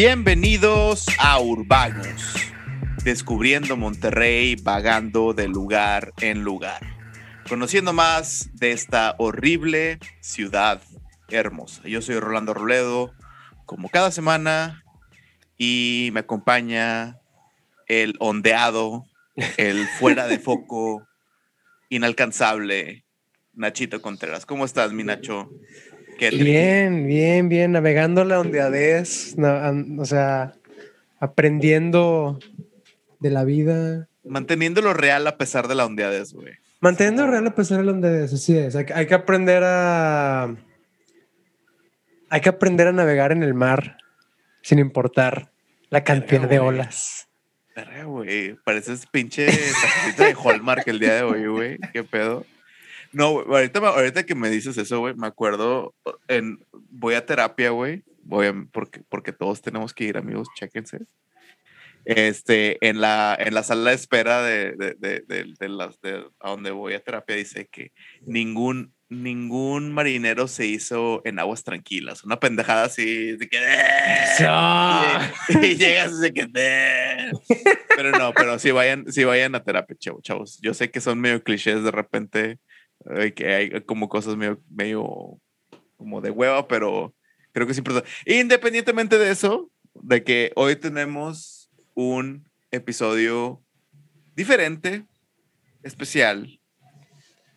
[0.00, 2.36] Bienvenidos a Urbanos,
[3.02, 6.80] descubriendo Monterrey, vagando de lugar en lugar,
[7.48, 10.80] conociendo más de esta horrible ciudad
[11.30, 11.82] hermosa.
[11.82, 13.12] Yo soy Rolando Roledo,
[13.66, 14.84] como cada semana,
[15.56, 17.18] y me acompaña
[17.88, 19.04] el ondeado,
[19.56, 21.08] el fuera de foco,
[21.88, 23.04] inalcanzable,
[23.52, 24.46] Nachito Contreras.
[24.46, 25.50] ¿Cómo estás, mi Nacho?
[26.18, 30.54] Bien, bien, bien, navegando la ondeadez, o sea,
[31.20, 32.38] aprendiendo
[33.20, 34.08] de la vida.
[34.24, 36.54] Manteniendo lo real a pesar de la ondeadez, güey.
[36.80, 38.74] Manteniendo lo real a pesar de la ondeadez, así es.
[38.76, 40.54] Hay, hay, que aprender a...
[42.30, 43.98] Hay que aprender a navegar en el mar
[44.62, 45.50] sin importar
[45.88, 47.28] la cantidad de olas.
[48.04, 51.78] güey, pareces pinche de Hallmark el día de hoy, güey.
[51.92, 52.44] ¿Qué pedo?
[53.12, 55.94] No, ahorita, ahorita que me dices eso, güey, me acuerdo
[56.28, 56.58] en
[56.90, 58.02] voy a terapia, güey.
[58.22, 60.98] Voy porque, porque todos tenemos que ir, amigos, chéquense.
[62.04, 66.50] Este, en la, en la sala de espera de, de, de, de, las, de a
[66.50, 72.24] donde voy a terapia dice que ningún, ningún marinero se hizo en aguas tranquilas.
[72.24, 73.58] Una pendejada así, de que...
[75.62, 76.48] Y, llegas y que...
[77.94, 80.60] Pero no, pero si vayan, si vayan a terapia, chavos.
[80.62, 82.58] Yo sé que son medio clichés de repente,
[83.34, 85.40] que hay como cosas medio, medio
[85.96, 87.14] como de hueva, pero
[87.52, 88.08] creo que es importante.
[88.26, 93.62] Independientemente de eso, de que hoy tenemos un episodio
[94.36, 95.04] diferente,
[95.82, 96.60] especial,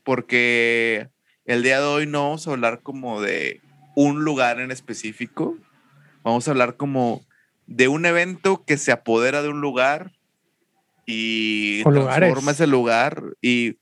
[0.03, 1.09] porque
[1.45, 3.61] el día de hoy no vamos a hablar como de
[3.95, 5.57] un lugar en específico,
[6.23, 7.25] vamos a hablar como
[7.67, 10.11] de un evento que se apodera de un lugar
[11.05, 13.77] y transforma ese lugar y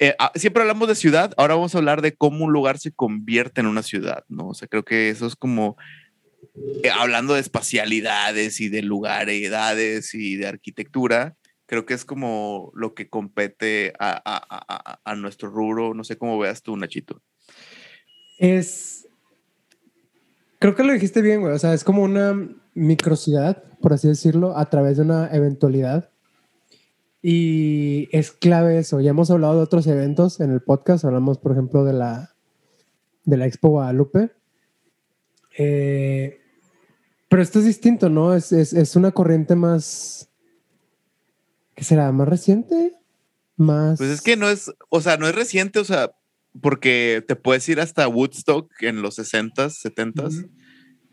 [0.00, 2.90] eh, ah, siempre hablamos de ciudad, ahora vamos a hablar de cómo un lugar se
[2.90, 4.48] convierte en una ciudad, ¿no?
[4.48, 5.76] O sea, creo que eso es como
[6.82, 12.72] eh, hablando de espacialidades y de lugares, edades y de arquitectura, creo que es como
[12.74, 15.94] lo que compete a, a, a, a nuestro rubro.
[15.94, 17.22] No sé cómo veas tú, Nachito.
[18.38, 19.06] Es.
[20.58, 21.52] Creo que lo dijiste bien, güey.
[21.52, 22.34] O sea, es como una
[22.74, 26.09] microcidad, por así decirlo, a través de una eventualidad
[27.22, 29.00] y es clave eso.
[29.00, 31.04] Ya hemos hablado de otros eventos en el podcast.
[31.04, 32.34] Hablamos, por ejemplo, de la,
[33.24, 34.30] de la Expo Guadalupe.
[35.58, 36.40] Eh,
[37.28, 38.34] pero esto es distinto, ¿no?
[38.34, 40.30] Es, es, es, una corriente más.
[41.74, 42.10] ¿Qué será?
[42.12, 42.94] ¿Más reciente?
[43.56, 43.98] Más.
[43.98, 44.72] Pues es que no es.
[44.88, 46.12] O sea, no es reciente, o sea,
[46.60, 50.48] porque te puedes ir hasta Woodstock en los 60s, 70s.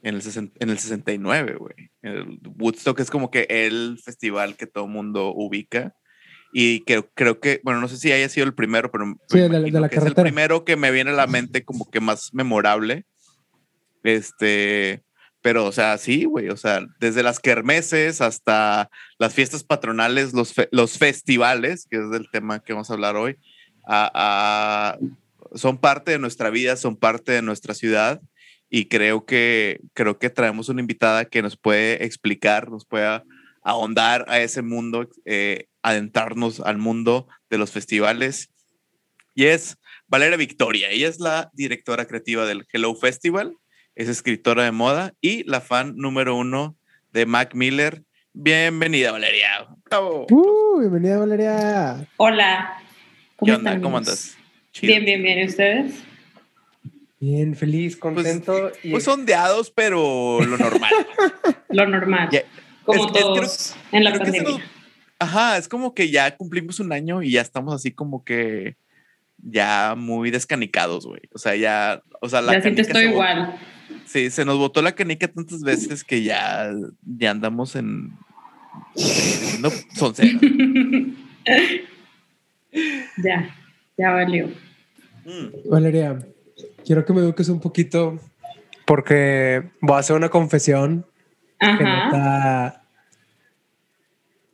[0.08, 0.22] En el,
[0.60, 1.92] en el 69, güey.
[2.58, 5.96] Woodstock es como que el festival que todo mundo ubica.
[6.54, 9.50] Y creo, creo que, bueno, no sé si haya sido el primero, pero sí, de,
[9.50, 13.06] la, es el primero que me viene a la mente como que más memorable.
[14.02, 15.04] Este,
[15.42, 18.90] pero, o sea, sí, güey, o sea, desde las kermeses hasta
[19.20, 23.38] las fiestas patronales, los, los festivales, que es el tema que vamos a hablar hoy,
[25.54, 28.22] son parte de nuestra vida, son parte de nuestra ciudad
[28.70, 33.24] y creo que, creo que traemos una invitada que nos puede explicar, nos pueda
[33.62, 38.50] ahondar a ese mundo, eh, adentrarnos al mundo de los festivales.
[39.36, 40.90] Y es Valeria Victoria.
[40.90, 43.54] Ella es la directora creativa del Hello Festival,
[43.96, 46.78] es escritora de moda y la fan número uno
[47.12, 48.04] de Mac Miller.
[48.34, 49.68] Bienvenida, Valeria.
[50.30, 52.08] Uh, bienvenida, Valeria.
[52.18, 52.82] Hola.
[53.36, 53.82] ¿Cómo ¿Qué onda?
[53.82, 54.38] ¿Cómo andas?
[54.82, 55.40] Bien, bien, bien.
[55.40, 56.04] ¿Y ustedes?
[57.20, 58.72] Bien, feliz, pues, contento.
[58.82, 60.92] Pues, pues ondeados, pero lo normal.
[61.70, 62.30] lo normal.
[62.84, 64.64] como todos en la pandemia.
[65.20, 68.78] ajá, es como que ya cumplimos un año y ya estamos así como que
[69.38, 71.22] ya muy descanicados, güey.
[71.34, 73.58] O sea, ya, o sea, la ya siento estoy igual.
[74.06, 78.14] Sí, se nos botó la canica tantas veces que ya, ya andamos en
[79.60, 80.40] no son cero.
[83.24, 83.56] ya,
[83.98, 84.48] ya valió.
[85.26, 85.70] Mm.
[85.70, 86.20] Valeria,
[86.88, 88.18] quiero que me eduques un poquito
[88.86, 91.06] porque voy a hacer una confesión.
[91.60, 91.78] Ajá.
[91.78, 92.84] Que neta,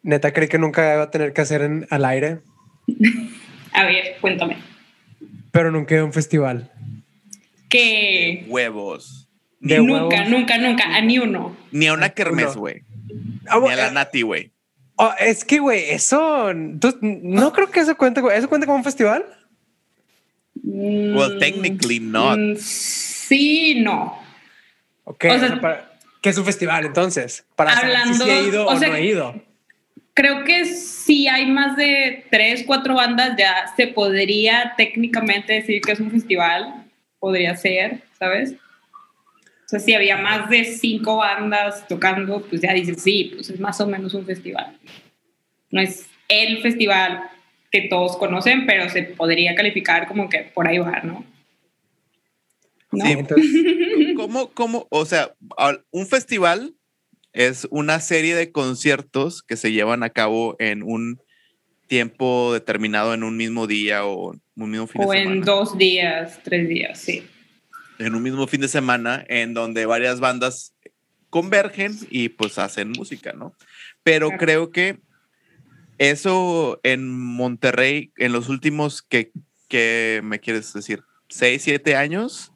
[0.02, 2.40] neta creí que nunca iba a tener que hacer en, al aire.
[3.74, 4.58] a ver, cuéntame.
[5.52, 6.72] Pero nunca a un festival.
[7.70, 8.46] ¿Qué?
[8.48, 9.30] huevos.
[9.60, 11.56] nunca, nunca, nunca, a ni uno.
[11.72, 12.82] Ni a una kermés, güey.
[13.48, 14.52] Ah, ni a la Nati, güey.
[14.96, 16.52] Oh, es que, güey, eso.
[16.54, 18.22] No creo que eso cuente.
[18.36, 19.26] ¿Eso cuenta como un festival?
[20.76, 22.38] Well, technically not.
[22.38, 24.20] Mm, sí, no.
[25.06, 25.26] Ok,
[26.22, 27.46] ¿qué es un festival entonces?
[27.56, 29.42] Para hablando, saber si he ido o, no he ido.
[30.14, 35.92] Creo que si hay más de tres, cuatro bandas, ya se podría técnicamente decir que
[35.92, 36.86] es un festival.
[37.20, 38.56] Podría ser, ¿sabes?
[39.74, 43.80] sea, si había más de cinco bandas tocando, pues ya dices, sí, pues es más
[43.82, 44.78] o menos un festival.
[45.72, 47.24] No es el festival
[47.74, 51.26] que todos conocen, pero se podría calificar como que por ahí va, ¿no?
[52.92, 53.04] ¿No?
[53.04, 55.34] Sí, ¿Cómo, cómo, o sea,
[55.90, 56.76] un festival
[57.34, 61.20] es una serie de conciertos que se llevan a cabo en un
[61.88, 65.30] tiempo determinado, en un mismo día o un mismo fin de semana.
[65.32, 67.24] O en dos días, tres días, sí.
[67.98, 70.76] En un mismo fin de semana, en donde varias bandas
[71.32, 73.56] convergen y pues hacen música, ¿no?
[74.04, 75.00] Pero creo que
[76.10, 79.32] eso en Monterrey, en los últimos que,
[79.68, 82.52] que me quieres decir, seis, siete años,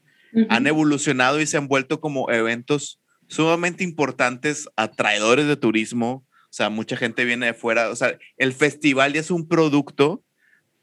[0.49, 6.25] han evolucionado y se han vuelto como eventos sumamente importantes, atraedores de turismo.
[6.44, 7.89] O sea, mucha gente viene de fuera.
[7.89, 10.23] O sea, el festival ya es un producto.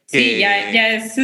[0.07, 1.15] Sí, ya, ya es,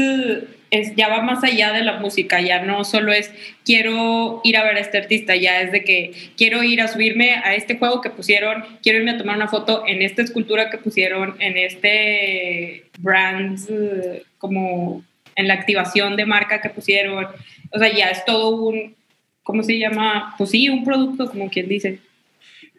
[0.70, 3.32] es, ya va más allá de la música, ya no solo es
[3.64, 7.34] quiero ir a ver a este artista, ya es de que quiero ir a subirme
[7.34, 10.78] a este juego que pusieron, quiero irme a tomar una foto en esta escultura que
[10.78, 13.58] pusieron, en este brand,
[14.38, 17.26] como en la activación de marca que pusieron.
[17.72, 18.94] O sea, ya es todo un,
[19.42, 20.34] ¿cómo se llama?
[20.38, 21.98] Pues sí, un producto, como quien dice.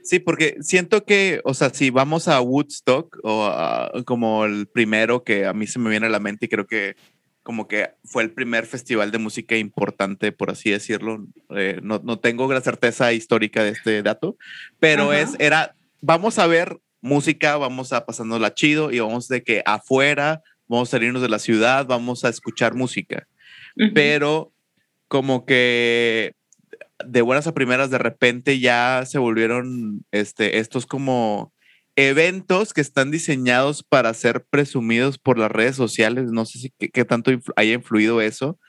[0.03, 5.45] Sí, porque siento que, o sea, si vamos a Woodstock o como el primero que
[5.45, 6.95] a mí se me viene a la mente y creo que
[7.43, 11.25] como que fue el primer festival de música importante, por así decirlo.
[11.55, 14.37] Eh, no, no, tengo la certeza histórica de este dato,
[14.79, 19.63] pero es, era, vamos a ver música, vamos a pasándola chido y vamos de que
[19.65, 23.27] afuera, vamos a salirnos de la ciudad, vamos a escuchar música.
[23.93, 24.51] Pero
[25.07, 26.35] como que
[27.05, 31.51] de buenas a primeras, de repente ya se volvieron este, estos como
[31.95, 36.31] eventos que están diseñados para ser presumidos por las redes sociales.
[36.31, 38.59] No sé si qué, tanto haya influido eso,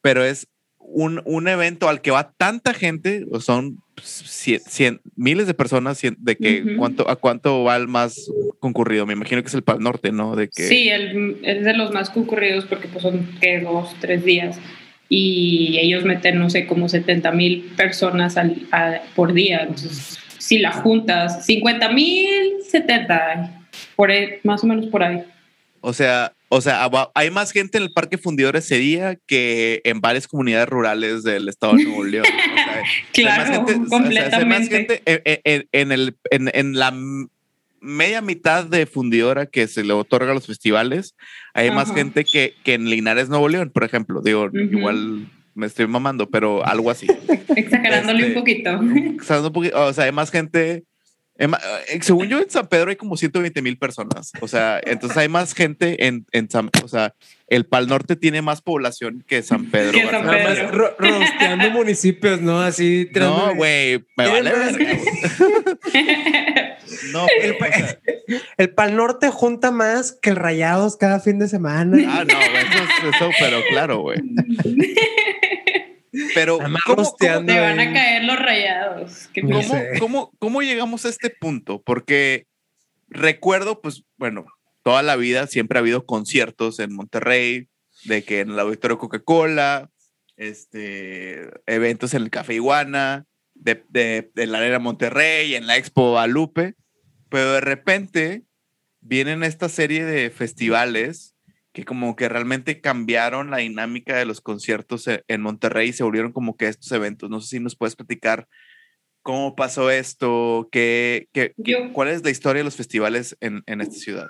[0.00, 0.48] pero es
[0.78, 6.36] un, un, evento al que va tanta gente, o son cien, miles de personas, de
[6.36, 8.30] que cuánto, a cuánto va el más
[8.60, 9.06] concurrido.
[9.06, 10.36] Me imagino que es el Pal Norte, ¿no?
[10.36, 10.64] De que...
[10.64, 14.60] Sí, el, es de los más concurridos porque pues, son que dos, tres días
[15.08, 18.66] y ellos meten, no sé, como 70 mil personas al,
[19.14, 19.62] por día.
[19.62, 24.10] Entonces, si la juntas, 50 mil, 70, por
[24.42, 25.22] más o menos por ahí.
[25.80, 30.02] O sea, o sea, hay más gente en el Parque Fundidor ese día que en
[30.02, 32.26] varias comunidades rurales del estado de Nuevo León.
[33.14, 34.36] claro, completamente.
[34.36, 35.02] hay más gente
[35.72, 36.92] en, el, en, en la
[37.80, 41.14] media mitad de fundidora que se le otorga a los festivales,
[41.54, 44.20] hay más gente que, que, en Linares, Nuevo León, por ejemplo.
[44.22, 47.06] Digo, igual me estoy mamando, pero algo así.
[47.56, 48.70] Exagerándole un poquito.
[48.70, 49.80] Exagerando un poquito.
[49.84, 50.84] O sea, hay más gente.
[51.36, 51.48] Eh,
[52.00, 54.32] según yo, en San Pedro hay como 120 mil personas.
[54.40, 57.12] O sea, entonces hay más gente en, en San O sea,
[57.48, 59.92] el Pal Norte tiene más población que San Pedro.
[59.92, 60.94] Que San Pedro.
[60.96, 62.60] rosteando municipios, ¿no?
[62.60, 63.08] Así.
[63.14, 64.98] No, güey, me vale verga.
[67.12, 67.56] No, el,
[68.56, 71.96] el, Pal Norte junta más que el Rayados cada fin de semana.
[72.08, 74.18] Ah, no, eso, eso pero claro, güey.
[76.34, 79.30] Pero ¿cómo, te van a caer los rayados?
[79.40, 79.60] ¿Cómo,
[79.98, 81.82] ¿cómo, cómo, llegamos a este punto?
[81.82, 82.46] Porque
[83.08, 84.46] recuerdo, pues, bueno,
[84.82, 87.68] toda la vida siempre ha habido conciertos en Monterrey,
[88.04, 89.90] de que en el auditorio Coca-Cola,
[90.36, 96.10] este, eventos en el Café Iguana, de, de, de la Arena Monterrey, en la Expo
[96.10, 96.74] Guadalupe,
[97.28, 98.42] pero de repente
[99.00, 101.33] vienen esta serie de festivales
[101.74, 106.04] que como que realmente cambiaron la dinámica de los conciertos e, en Monterrey y se
[106.04, 107.28] volvieron como que estos eventos.
[107.28, 108.46] No sé si nos puedes platicar
[109.22, 111.52] cómo pasó esto, qué, qué,
[111.92, 114.28] cuál es la historia de los festivales en, en esta ciudad.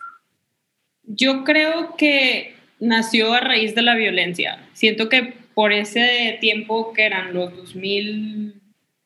[1.02, 4.66] Yo creo que nació a raíz de la violencia.
[4.72, 8.54] Siento que por ese tiempo que eran los 2000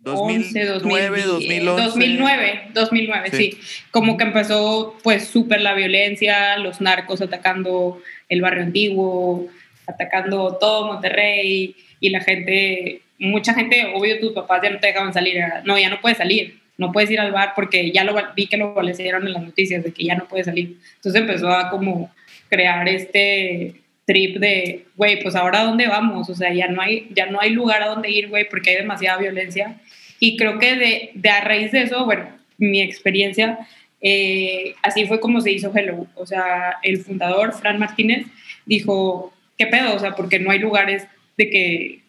[0.01, 1.65] 2009, 2011.
[1.65, 3.59] 2009, 2009, sí.
[3.91, 9.49] Como que empezó pues súper la violencia, los narcos atacando el barrio antiguo,
[9.87, 15.15] atacando todo Monterrey y la gente, mucha gente, obvio tus papás ya no te dejaban
[15.15, 18.47] salir, no, ya no puedes salir, no puedes ir al bar porque ya lo vi
[18.47, 20.77] que lo valieron en las noticias de que ya no puedes salir.
[20.97, 22.11] Entonces empezó a como
[22.49, 27.27] crear este trip de, güey, pues ahora dónde vamos, o sea, ya no hay, ya
[27.27, 29.77] no hay lugar a dónde ir, güey, porque hay demasiada violencia
[30.19, 33.59] y creo que de, de a raíz de eso, bueno, mi experiencia,
[34.01, 36.07] eh, así fue como se hizo Hello.
[36.15, 38.27] O sea, el fundador, Fran Martínez,
[38.67, 39.95] dijo, ¿qué pedo?
[39.95, 42.01] O sea, porque no hay lugares de que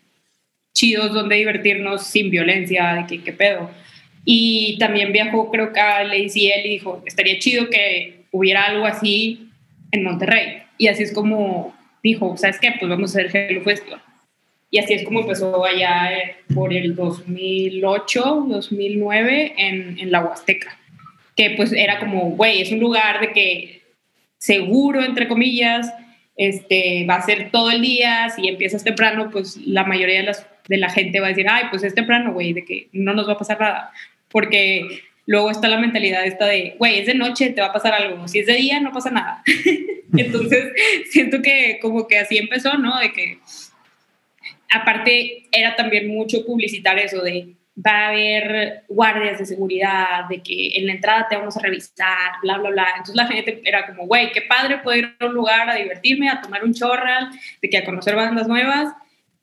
[0.74, 3.70] chidos donde divertirnos sin violencia, de que qué pedo.
[4.26, 9.50] Y también viajó, creo que a Lazy y dijo, estaría chido que hubiera algo así
[9.92, 10.64] en Monterrey.
[10.78, 12.74] Y así es como dijo, ¿sabes qué?
[12.80, 14.02] Pues vamos a hacer Hello Festival.
[14.72, 20.79] Y así es como empezó allá eh, por el 2008, 2009 en, en la Huasteca.
[21.40, 23.82] Que pues era como, güey, es un lugar de que
[24.38, 25.90] seguro, entre comillas,
[26.36, 30.48] este, va a ser todo el día, si empiezas temprano, pues la mayoría de, las,
[30.68, 33.28] de la gente va a decir, ay, pues es temprano, güey, de que no nos
[33.28, 33.92] va a pasar nada,
[34.30, 37.94] porque luego está la mentalidad esta de, güey, es de noche, te va a pasar
[37.94, 39.44] algo, si es de día, no pasa nada.
[40.18, 40.74] Entonces,
[41.12, 42.98] siento que como que así empezó, ¿no?
[43.00, 43.40] De que,
[44.72, 47.50] aparte, era también mucho publicitar eso de,
[47.86, 52.34] va a haber guardias de seguridad, de que en la entrada te vamos a revisar,
[52.42, 52.88] bla, bla, bla.
[52.98, 56.30] Entonces la gente era como, güey, qué padre poder ir a un lugar a divertirme,
[56.30, 57.30] a tomar un chorral,
[57.62, 58.94] de que a conocer bandas nuevas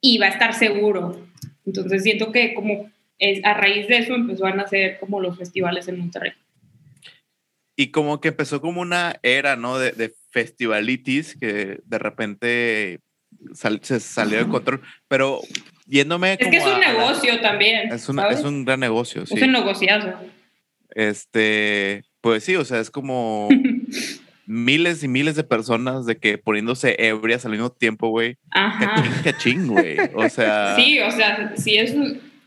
[0.01, 1.27] y va a estar seguro.
[1.65, 5.89] Entonces siento que como es, a raíz de eso empezó a nacer como los festivales
[5.89, 6.33] en Monterrey.
[7.77, 9.79] Y como que empezó como una era, ¿no?
[9.79, 13.01] De, de festivalitis que de repente
[13.83, 14.83] se salió de control.
[15.09, 15.41] Pero
[15.87, 16.37] yéndome.
[16.39, 17.93] Es que es un negocio también.
[17.93, 19.27] Es, es, un gran negocio.
[19.27, 19.35] Sí.
[19.35, 20.15] Es un negociazo.
[20.91, 23.49] Este, pues sí, o sea, es como
[24.47, 28.37] miles y miles de personas de que poniéndose ebrias al mismo tiempo, güey.
[28.51, 29.05] Ajá.
[29.39, 29.97] Ching, güey.
[30.15, 30.75] O sea.
[30.77, 31.95] Sí, o sea, sí es.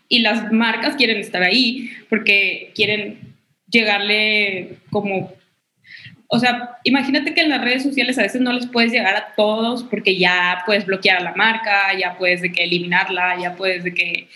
[0.08, 3.36] Y las marcas quieren estar ahí porque quieren
[3.70, 5.32] llegarle como
[6.32, 9.34] o sea, imagínate que en las redes sociales a veces no les puedes llegar a
[9.36, 13.84] todos porque ya puedes bloquear a la marca, ya puedes de que eliminarla, ya puedes
[13.84, 14.28] de que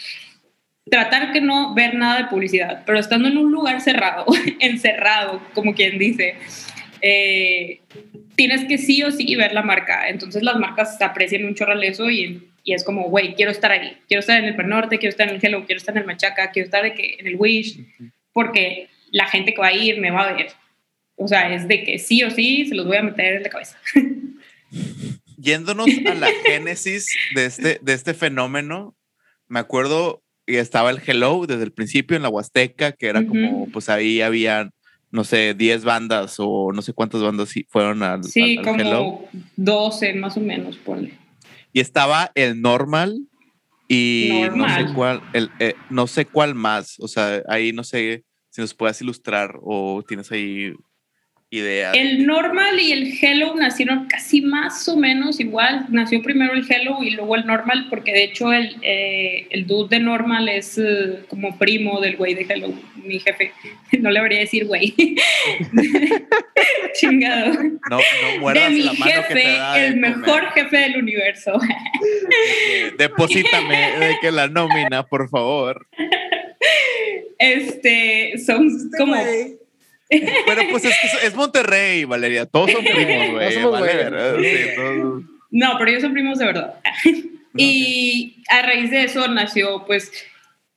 [0.89, 4.25] tratar que no ver nada de publicidad, pero estando en un lugar cerrado,
[4.59, 6.35] encerrado, como quien dice,
[6.99, 7.79] eh,
[8.35, 10.09] tienes que sí o sí ver la marca.
[10.09, 13.95] Entonces las marcas aprecian un chorral eso y, y es como, güey, quiero estar ahí,
[14.07, 16.49] quiero estar en el Pernorte, quiero estar en el Hello, quiero estar en el Machaca,
[16.49, 17.79] quiero estar de que, en el Wish,
[18.33, 20.47] porque la gente que va a ir me va a ver.
[21.15, 23.49] O sea, es de que sí o sí se los voy a meter en la
[23.49, 23.77] cabeza.
[25.37, 28.95] Yéndonos a la génesis de este, de este fenómeno,
[29.47, 33.67] me acuerdo y estaba el Hello desde el principio en la Huasteca, que era como,
[33.71, 34.71] pues ahí había,
[35.11, 40.37] no sé, 10 bandas o no sé cuántas bandas fueron al, sí, como 12 más
[40.37, 41.17] o menos, ponle.
[41.71, 43.27] Y estaba el Normal
[43.87, 48.23] y no sé cuál, el, eh, no sé cuál más, o sea, ahí no sé
[48.49, 50.73] si nos puedes ilustrar o tienes ahí
[51.61, 55.85] el normal y el hello nacieron casi más o menos igual.
[55.89, 59.97] Nació primero el hello y luego el normal, porque de hecho el, eh, el dude
[59.97, 63.51] de normal es eh, como primo del güey de hello, mi jefe.
[63.99, 64.95] No le debería decir güey.
[66.95, 67.53] Chingado.
[67.53, 70.97] No, no muerdas de mi la mano jefe, que te da el mejor jefe del
[70.97, 71.59] universo.
[72.97, 75.87] Deposítame de que la nómina, por favor.
[77.39, 79.17] Este, son como...
[80.45, 82.45] Pero pues es, es Monterrey, Valeria.
[82.45, 83.63] Todos son primos, güey.
[83.63, 84.11] Vale,
[85.51, 86.75] No, pero ellos son primos de verdad.
[87.57, 90.11] y a raíz de eso nació, pues,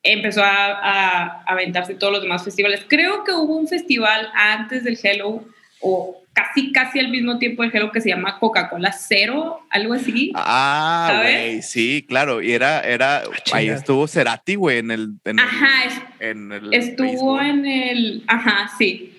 [0.03, 2.83] empezó a, a, aventarse todos los demás festivales.
[2.89, 5.45] Creo que hubo un festival antes del Hello,
[5.81, 10.33] o casi, casi al mismo tiempo del Hello, que se llama Coca-Cola Cero, algo así.
[10.35, 12.43] Ah, güey, sí, claro.
[12.43, 17.41] Y era, era, ah, ahí estuvo Cerati, güey, en el, en ajá, en el estuvo
[17.41, 19.16] en el, ajá, sí.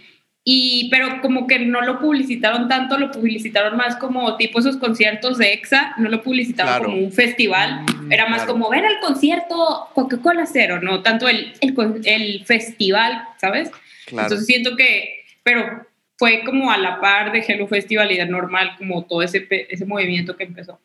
[0.50, 5.38] Y, pero como que no lo publicitaron tanto, lo publicitaron más como tipo esos conciertos
[5.38, 9.90] de EXA, no lo publicitaron como un festival, mm, era más como ver el concierto
[9.94, 13.72] Coca-Cola Cero, no tanto el, el, el festival, ¿sabes?
[14.10, 15.86] Entonces siento que, pero
[16.18, 19.86] fue como a la par de Hello Festival y de Normal, como todo ese, ese
[19.86, 20.80] movimiento que empezó.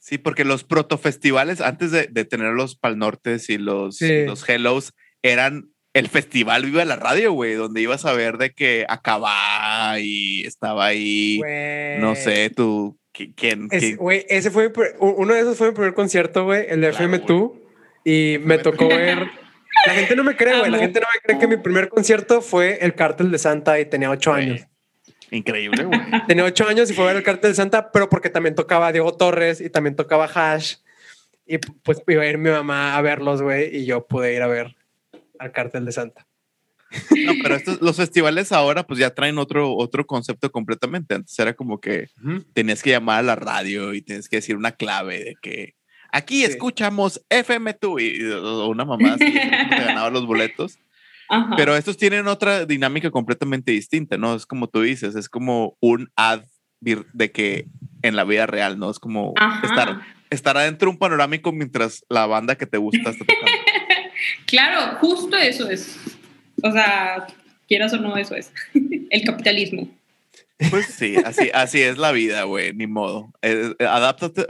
[0.00, 4.92] Sí, porque los protofestivales, antes de, de tener los Pal Nortes y los, los Hellos,
[5.22, 10.44] eran el festival Viva la Radio, güey, donde ibas a ver de que acababa y
[10.44, 11.40] estaba ahí,
[12.00, 13.68] no sé, tú, ¿quién?
[13.96, 17.52] Güey, ese fue, uno de esos fue mi primer concierto, güey, el de FM2,
[18.04, 19.30] y me tocó ver...
[19.86, 22.40] La gente no me cree, güey, la gente no me cree que mi primer concierto
[22.40, 24.66] fue el Cártel de Santa y tenía ocho años.
[25.30, 26.00] Increíble, güey.
[26.28, 28.92] Tenía ocho años y fue a ver el Cártel de Santa, pero porque también tocaba
[28.92, 30.76] Diego Torres y también tocaba Hash.
[31.44, 34.46] Y pues iba a ir mi mamá a verlos, güey, y yo pude ir a
[34.46, 34.76] ver
[35.44, 36.26] al cartel de Santa.
[37.24, 41.14] No, pero estos, los festivales ahora pues ya traen otro, otro concepto completamente.
[41.14, 42.08] Antes era como que
[42.52, 45.74] tenías que llamar a la radio y tienes que decir una clave de que
[46.12, 48.22] aquí escuchamos FM2 y
[48.68, 50.78] una mamá así, te ganaba los boletos.
[51.56, 54.34] Pero estos tienen otra dinámica completamente distinta, ¿no?
[54.34, 56.42] Es como tú dices, es como un ad
[56.80, 57.66] de que
[58.02, 58.90] en la vida real, ¿no?
[58.90, 59.32] Es como
[59.62, 63.63] estar, estar adentro de un panorámico mientras la banda que te gusta está tocando.
[64.46, 65.96] Claro, justo eso es.
[66.62, 67.26] O sea,
[67.68, 68.52] quieras o no, eso es.
[69.10, 69.88] El capitalismo.
[70.70, 73.32] Pues sí, así, así es la vida, güey, ni modo.
[73.42, 74.46] Eh, eh, adáptate.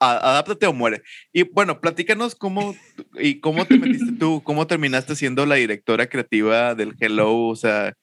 [0.00, 1.02] adáptate o muere.
[1.32, 2.74] Y bueno, platícanos cómo
[3.14, 7.94] y cómo te metiste tú, cómo terminaste siendo la directora creativa del Hello, o sea,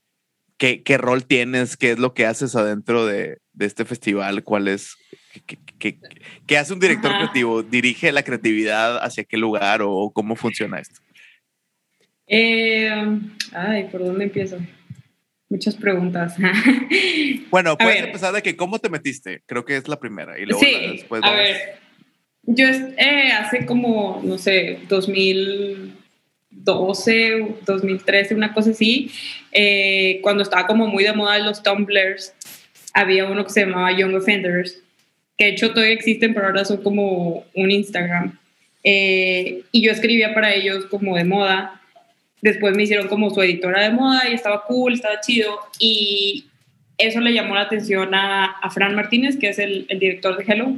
[0.58, 4.98] qué, rol tienes, qué es lo que haces adentro de, de este festival, cuál es,
[5.78, 11.00] qué, hace un director creativo, dirige la creatividad hacia qué lugar o, cómo funciona esto.
[12.28, 12.92] Eh,
[13.54, 14.60] ay, ¿por dónde empiezo?
[15.50, 16.36] Muchas preguntas.
[17.50, 20.40] bueno, puedes empezar de que cómo te metiste, creo que es la primera.
[20.40, 21.80] Y luego sí, después a ver,
[22.44, 29.12] yo eh, hace como, no sé, 2012, 2013, una cosa así,
[29.52, 32.34] eh, cuando estaba como muy de moda los tumblers,
[32.94, 34.82] había uno que se llamaba Young Offenders,
[35.40, 38.38] que de hecho todavía existen, pero ahora son como un Instagram.
[38.84, 41.82] Eh, y yo escribía para ellos como de moda.
[42.42, 45.58] Después me hicieron como su editora de moda y estaba cool, estaba chido.
[45.80, 46.46] Y
[46.98, 50.44] eso le llamó la atención a, a Fran Martínez, que es el, el director de
[50.44, 50.78] Hello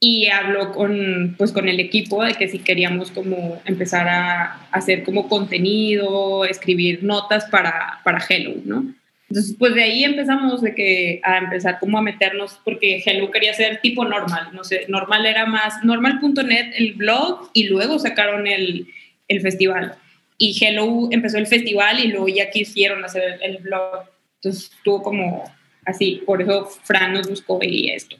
[0.00, 5.02] y habló con, pues, con el equipo de que si queríamos como empezar a hacer
[5.02, 8.94] como contenido, escribir notas para, para Hello, ¿no?
[9.28, 13.54] Entonces, pues de ahí empezamos de que a empezar como a meternos, porque Hello quería
[13.54, 18.86] ser tipo normal, no sé, normal era más, normal.net el blog y luego sacaron el,
[19.28, 19.94] el festival.
[20.36, 24.04] Y Hello empezó el festival y luego ya quisieron hacer el, blog.
[24.36, 25.44] Entonces estuvo como
[25.86, 28.16] así, por eso Fran nos buscó y esto.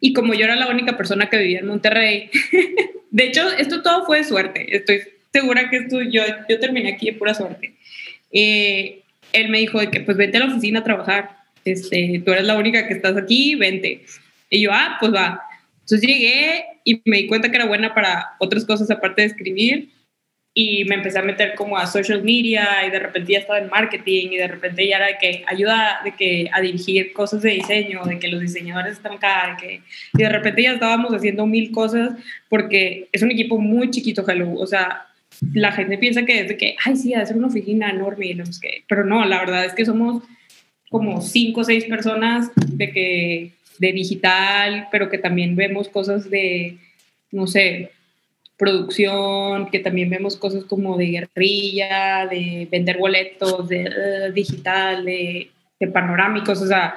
[0.00, 2.30] Y como yo era la única persona que vivía en Monterrey,
[3.10, 4.76] de hecho, esto todo fue de suerte.
[4.76, 5.00] Estoy
[5.32, 7.74] segura que esto, yo, yo terminé aquí de pura suerte.
[8.32, 9.02] Eh,
[9.32, 11.36] él me dijo de que pues vente a la oficina a trabajar.
[11.64, 14.04] Este, tú eres la única que estás aquí, vente.
[14.50, 15.42] Y yo, ah, pues va.
[15.80, 19.90] Entonces llegué y me di cuenta que era buena para otras cosas aparte de escribir
[20.58, 23.68] y me empecé a meter como a social media y de repente ya estaba en
[23.68, 27.50] marketing y de repente ya era de que ayuda de que a dirigir cosas de
[27.50, 29.82] diseño, de que los diseñadores están acá, que,
[30.14, 32.12] y de repente ya estábamos haciendo mil cosas
[32.48, 35.06] porque es un equipo muy chiquito Hello, o sea,
[35.52, 38.84] la gente piensa que es de que, ay, sí, hacer una oficina enorme, y que,
[38.88, 40.22] pero no, la verdad es que somos
[40.90, 46.78] como cinco o seis personas de que de digital, pero que también vemos cosas de,
[47.30, 47.90] no sé,
[48.56, 55.50] producción, que también vemos cosas como de guerrilla, de vender boletos, de eh, digital, de,
[55.92, 56.94] panorámicos, o sea,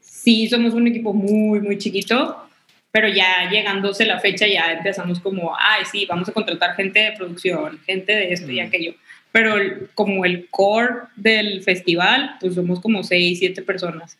[0.00, 2.47] sí somos un equipo muy, muy chiquito,
[2.90, 7.12] pero ya llegándose la fecha ya empezamos como, ay, sí, vamos a contratar gente de
[7.12, 8.94] producción, gente de esto y aquello.
[9.30, 9.54] Pero
[9.94, 14.16] como el core del festival, pues somos como seis, siete personas.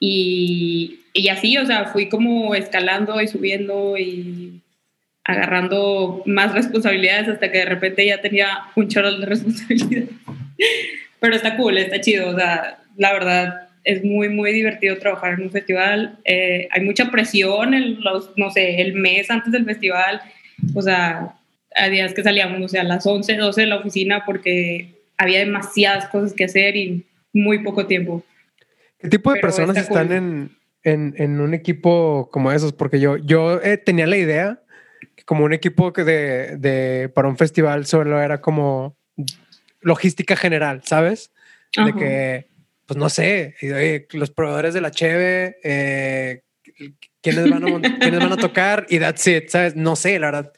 [0.00, 4.60] Y, y así, o sea, fui como escalando y subiendo y
[5.24, 10.10] agarrando más responsabilidades hasta que de repente ya tenía un chorro de responsabilidades.
[11.20, 15.42] Pero está cool, está chido, o sea, la verdad es muy, muy divertido trabajar en
[15.42, 16.18] un festival.
[16.24, 20.20] Eh, hay mucha presión en los, no sé, el mes antes del festival,
[20.74, 21.36] o sea,
[21.76, 25.40] a días que salíamos, o sea, a las 11, 12 de la oficina porque había
[25.40, 28.24] demasiadas cosas que hacer y muy poco tiempo.
[28.98, 32.72] ¿Qué tipo de personas están en, en, en, un equipo como esos?
[32.72, 34.60] Porque yo, yo eh, tenía la idea
[35.26, 38.96] como un equipo que de, de, para un festival solo era como
[39.80, 41.32] logística general, ¿sabes?
[41.76, 42.46] De que,
[42.86, 43.54] pues no sé,
[44.12, 46.42] los proveedores de la Cheve, eh,
[47.20, 49.74] ¿quiénes, van a, ¿quiénes van a tocar y that's it, ¿sabes?
[49.74, 50.52] No sé, la verdad.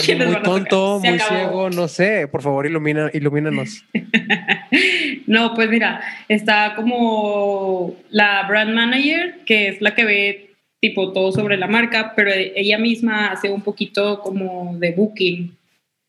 [0.00, 2.28] Soy muy tonto, muy ciego, no sé.
[2.28, 3.84] Por favor, ilumina, ilumínanos.
[5.26, 10.48] no, pues mira, está como la brand manager, que es la que ve
[10.80, 15.56] tipo todo sobre la marca, pero ella misma hace un poquito como de booking.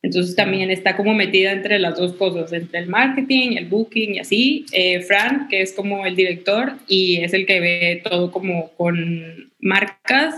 [0.03, 4.19] Entonces también está como metida entre las dos cosas, entre el marketing, el booking y
[4.19, 4.65] así.
[4.73, 9.51] Eh, Fran, que es como el director y es el que ve todo como con
[9.61, 10.35] marcas,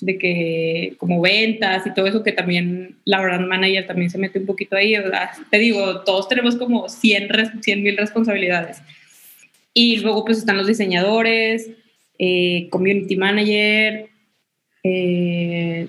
[0.00, 4.38] de que como ventas y todo eso, que también la brand manager también se mete
[4.38, 4.94] un poquito ahí.
[5.50, 7.30] te digo, todos tenemos como 100
[7.82, 8.82] mil responsabilidades.
[9.72, 11.70] Y luego pues están los diseñadores,
[12.18, 14.10] eh, community manager,
[14.82, 15.88] eh,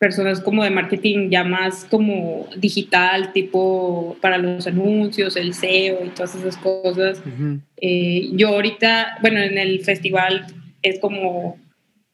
[0.00, 6.08] personas como de marketing ya más como digital, tipo para los anuncios, el SEO y
[6.08, 7.22] todas esas cosas.
[7.76, 10.46] Eh, yo ahorita, bueno, en el festival
[10.82, 11.58] es como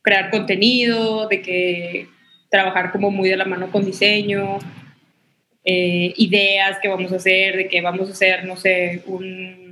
[0.03, 2.09] crear contenido, de que
[2.51, 4.59] trabajar como muy de la mano con diseño,
[5.65, 9.67] ideas que vamos a hacer, de que vamos a hacer, no sé, un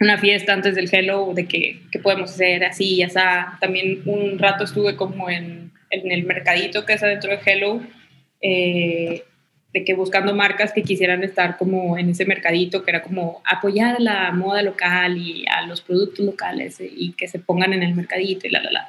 [0.00, 3.18] una fiesta antes del Hello, de que, podemos hacer así y así.
[3.60, 7.80] También un rato estuve como en, en el mercadito que es adentro de Hello,
[8.40, 9.24] eh,
[9.72, 13.96] de que buscando marcas que quisieran estar como en ese mercadito, que era como apoyar
[13.96, 17.94] a la moda local y a los productos locales y que se pongan en el
[17.94, 18.88] mercadito y la, la, la.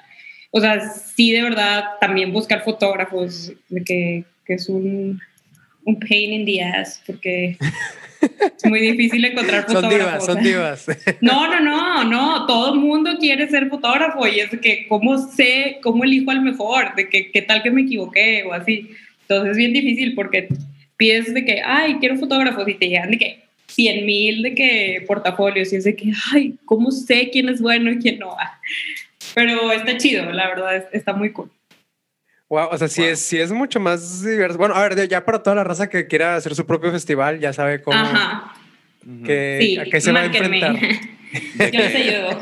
[0.51, 3.51] o sea, sí de verdad también buscar fotógrafos,
[3.85, 5.21] que, que es un,
[5.83, 7.57] un pain in the ass, porque
[8.21, 10.25] es muy difícil encontrar fotógrafos.
[10.25, 11.17] Son divas, son divas.
[11.21, 15.79] No, no, no, no, todo el mundo quiere ser fotógrafo y es que cómo sé,
[15.81, 18.89] cómo elijo al mejor, de que qué tal que me equivoqué o así.
[19.21, 20.49] Entonces es bien difícil porque
[20.97, 25.03] pides de que, ay, quiero fotógrafos y te llegan de que 100 mil de que
[25.07, 28.35] portafolios y es de que, ay, ¿cómo sé quién es bueno y quién no?
[29.35, 31.51] Pero está chido, la verdad, está muy cool.
[32.49, 34.57] Wow, o sea, sí, es, sí es mucho más diverso.
[34.57, 37.53] Bueno, a ver, ya para toda la raza que quiera hacer su propio festival, ya
[37.53, 37.97] sabe cómo.
[37.97, 38.53] Ajá.
[39.25, 40.75] Que, Sí, a qué se va a enfrentar.
[41.31, 42.41] Yo les ayudo.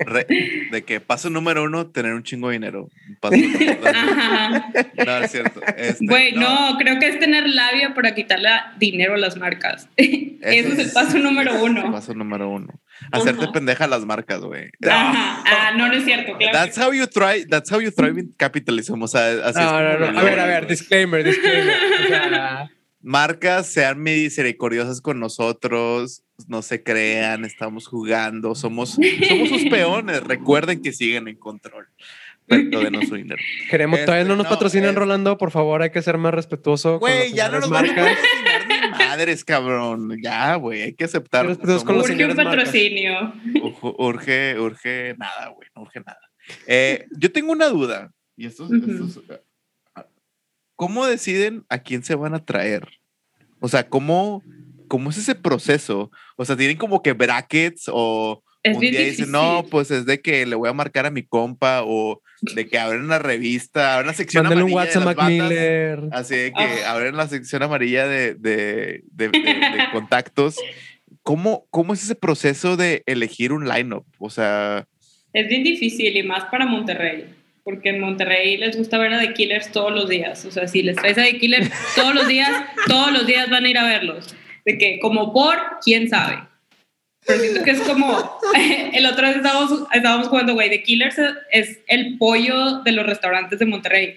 [0.00, 0.26] Re-
[0.70, 2.90] de que paso número uno, tener un chingo de dinero.
[3.18, 4.66] Paso número dos- Ajá.
[5.06, 5.60] No, es cierto.
[5.74, 6.76] Este, Güey, no.
[6.78, 9.88] creo que es tener labia para quitarle dinero a las marcas.
[9.96, 11.90] Ese es el paso número uno.
[11.90, 12.74] Paso número uno.
[13.12, 13.52] Hacerte Ajá.
[13.52, 14.70] pendeja a las marcas, güey.
[14.88, 15.42] Ajá.
[15.46, 16.52] Ah, no, no es cierto, claro.
[16.52, 19.02] That's how you try, that's how you thrive in capitalism.
[19.02, 20.12] O sea, así es No, no, como no.
[20.12, 21.74] lo A ver, a ver, disclaimer, disclaimer.
[22.04, 22.70] O sea,
[23.02, 30.22] Marcas sean misericordiosas con nosotros, no se crean, estamos jugando, somos, somos sus peones.
[30.24, 31.86] Recuerden que siguen en control.
[32.48, 33.40] Su dinero.
[33.70, 35.36] queremos, todavía Este, no nos no, patrocinan, es- Rolando.
[35.38, 36.98] Por favor, hay que ser más respetuoso.
[37.00, 38.04] con Güey, ya no nos van a marcas.
[38.16, 38.55] patrocinar ni
[38.90, 40.16] madres, cabrón.
[40.22, 41.46] Ya, güey, hay que aceptar.
[41.46, 43.32] Los Urge un patrocinio.
[43.62, 46.20] Urge, urge, urge nada, güey, no urge nada.
[46.66, 49.20] Eh, yo tengo una duda, y esto, es,
[49.94, 50.06] ah,
[50.76, 52.88] ¿cómo deciden a quién se van a traer?
[53.60, 54.42] O sea, ¿cómo,
[54.88, 56.10] cómo es ese proceso?
[56.36, 59.10] O sea, ¿tienen como que brackets o Es un día difícil.
[59.16, 62.66] dicen, no, pues es de que le voy a marcar a mi compa o de
[62.66, 65.24] que abren una revista, abren una sección Mándale un amarilla de WhatsApp a las Mac
[65.26, 65.48] bandas.
[65.50, 66.00] Miller.
[66.12, 66.92] Así de que Ah.
[66.92, 70.56] abren la sección amarilla de, de, de- de- de contactos.
[71.22, 74.04] ¿Cómo, ¿Cómo es ese proceso de elegir un lineup?
[74.18, 74.86] O sea,
[75.32, 77.24] Es bien difícil y más para Monterrey.
[77.64, 80.44] Porque en Monterrey les gusta ver a The Killers todos los días.
[80.44, 82.48] O sea, si les traes a The Killers todos los días,
[82.86, 84.36] todos los días van a ir a verlos.
[84.64, 86.38] De que, como por, quién sabe.
[87.26, 88.38] Pero siento que es como.
[88.92, 90.70] El otro día estábamos, estábamos jugando, güey.
[90.70, 91.16] The Killers
[91.50, 94.14] es, el pollo de los restaurantes de Monterrey.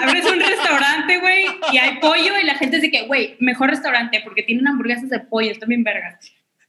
[0.00, 4.20] Abres un restaurante, güey, y hay pollo, y la gente dice que, güey, mejor restaurante
[4.24, 6.18] porque tienen hamburguesas de pollo, están bien vergas.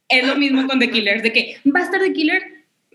[0.08, 2.42] Es lo mismo con The Killers, de que va a estar The Killer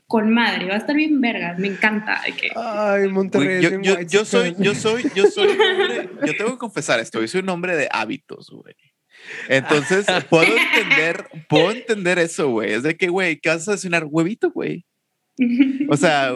[0.08, 2.22] con madre, va a estar bien vergas, me encanta.
[2.36, 3.62] que, Ay, Monterrey.
[3.62, 7.28] yo, yo, yo soy, yo soy, yo soy hombre, yo tengo que confesar esto, yo
[7.28, 8.76] soy un hombre de hábitos, güey.
[9.48, 12.74] Entonces, puedo entender, puedo entender eso, güey.
[12.74, 14.06] Es de que, güey, ¿qué vas a desayunar?
[14.10, 14.86] Huevito, güey.
[15.90, 16.34] O sea,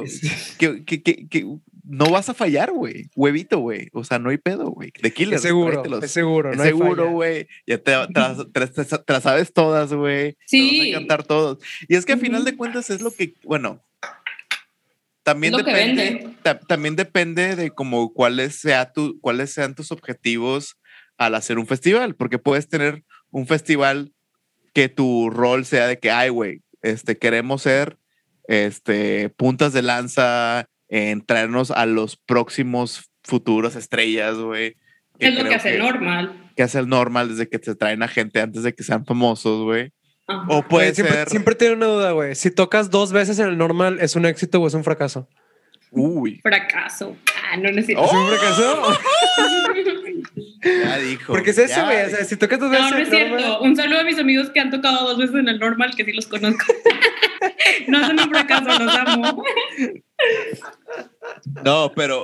[0.58, 1.46] que, que, que, que
[1.84, 3.10] no vas a fallar, güey.
[3.18, 3.90] Huevito, güey.
[3.92, 4.94] O sea, no hay pedo, güey.
[5.02, 5.36] De killer.
[5.36, 6.52] Es seguro, es seguro.
[6.52, 7.48] Es no seguro, güey.
[7.68, 8.14] Ya te, te,
[8.54, 10.38] te las- te sabes todas, güey.
[10.46, 10.70] Sí.
[10.72, 11.58] Te vas a cantar todos.
[11.90, 13.82] Y es que a final de cuentas es lo que, bueno,
[15.24, 20.78] también depende, ta- también depende de como cuáles sea tu, cuáles sean tus objetivos
[21.18, 24.14] al hacer un festival, porque puedes tener un festival
[24.74, 27.98] que tu rol sea de que, ay, güey, este, queremos ser,
[28.48, 34.76] este, puntas de lanza en traernos a los próximos futuros estrellas, güey.
[35.20, 36.52] es lo que hace normal.
[36.56, 39.64] que hace el normal desde que te traen a gente antes de que sean famosos,
[39.64, 39.92] güey.
[40.50, 41.30] O puede Güey, siempre, ser.
[41.30, 42.36] siempre tiene una duda, güey.
[42.36, 45.28] Si tocas dos veces en el normal, ¿es un éxito o es un fracaso?
[45.96, 47.16] Uy, Fracaso.
[47.52, 48.02] Ah, no necesito.
[48.02, 48.06] Oh.
[48.06, 49.00] ¿Es un fracaso?
[50.64, 51.34] ya dijo.
[51.34, 52.06] Porque es eso, güey.
[52.06, 53.62] O sea, si tocas dos veces No, no es normal- cierto.
[53.62, 56.12] Un saludo a mis amigos que han tocado dos veces en el normal, que sí
[56.14, 56.66] los conozco.
[57.88, 59.44] no son un fracaso, los amo.
[61.64, 62.24] No, pero.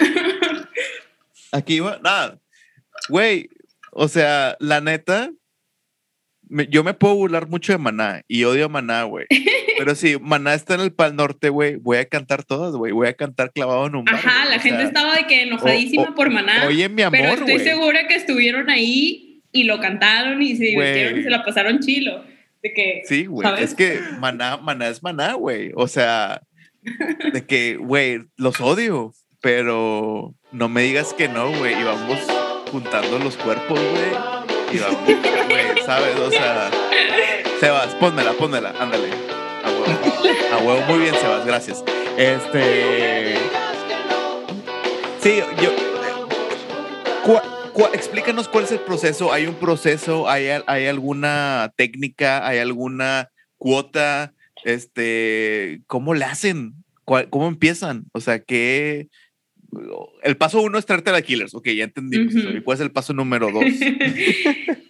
[1.51, 1.99] Aquí va.
[2.03, 2.39] Nada.
[3.09, 3.49] Güey,
[3.91, 5.31] o sea, la neta.
[6.49, 9.25] Me- yo me puedo burlar mucho de Maná y odio a Maná, güey.
[9.77, 12.91] Pero si Maná está en el Pal Norte, güey, voy a cantar todas, güey.
[12.91, 14.15] Voy a cantar clavado en un bar.
[14.15, 16.65] Ajá, la gente sea, estaba de que enojadísima o- por Maná.
[16.67, 17.65] Oye, mi amor, pero estoy güey.
[17.65, 22.23] segura que estuvieron ahí y lo cantaron y se divirtieron y se la pasaron chilo.
[22.61, 23.47] De que, Sí, güey.
[23.63, 25.71] Es que Maná, Maná es Maná, güey.
[25.75, 26.41] O sea,
[27.33, 31.79] de que, güey, los odio, pero no me digas que no, güey.
[31.79, 32.19] Y vamos
[32.69, 34.75] juntando los cuerpos, güey.
[34.75, 36.15] Y vamos, güey, ¿sabes?
[36.19, 36.69] O sea,
[37.59, 39.09] Sebas, pónmela, pónmela, ándale.
[39.63, 40.53] A huevo.
[40.53, 41.83] A huevo, muy bien, Sebas, gracias.
[42.15, 43.33] Este.
[45.19, 45.71] Sí, yo.
[47.25, 47.41] ¿Cuál-
[47.73, 49.33] cuál- explícanos cuál es el proceso.
[49.33, 50.29] ¿Hay un proceso?
[50.29, 52.47] ¿Hay, hay alguna técnica?
[52.47, 54.33] ¿Hay alguna cuota?
[54.63, 56.73] Este, ¿Cómo le hacen?
[57.03, 58.05] ¿Cuál- ¿Cómo empiezan?
[58.13, 59.07] O sea, ¿qué?
[60.21, 61.55] El paso uno es traerte a la Killers.
[61.55, 62.35] Ok, ya entendimos.
[62.35, 62.57] Ujú.
[62.57, 63.63] ¿Y cuál es el paso número dos?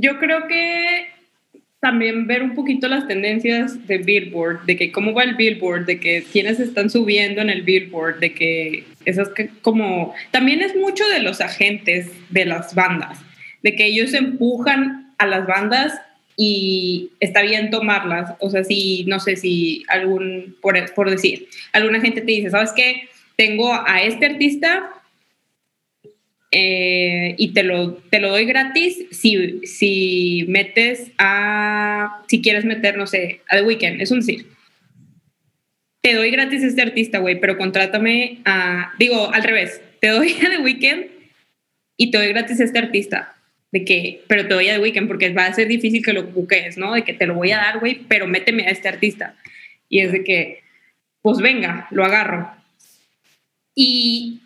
[0.00, 1.08] Yo creo que
[1.80, 6.00] también ver un poquito las tendencias de Billboard, de que cómo va el Billboard, de
[6.00, 11.06] que quiénes están subiendo en el Billboard, de que esas que como también es mucho
[11.08, 13.18] de los agentes de las bandas,
[13.62, 15.94] de que ellos empujan a las bandas
[16.36, 22.00] y está bien tomarlas, o sea, si no sé si algún por, por decir, alguna
[22.00, 23.08] gente te dice, "¿Sabes qué?
[23.36, 24.90] Tengo a este artista
[26.50, 32.96] eh, y te lo, te lo doy gratis si, si metes a, si quieres meter,
[32.96, 34.46] no sé, a The Weeknd, es un decir.
[36.02, 40.32] Te doy gratis a este artista, güey, pero contrátame a, digo, al revés, te doy
[40.46, 41.06] a The Weeknd
[41.96, 43.32] y te doy gratis a este artista.
[43.72, 46.22] De que, pero te doy a The Weeknd porque va a ser difícil que lo
[46.24, 46.94] buques, ¿no?
[46.94, 49.36] De que te lo voy a dar, güey, pero méteme a este artista.
[49.88, 50.60] Y es de que,
[51.22, 52.50] pues venga, lo agarro.
[53.74, 54.42] Y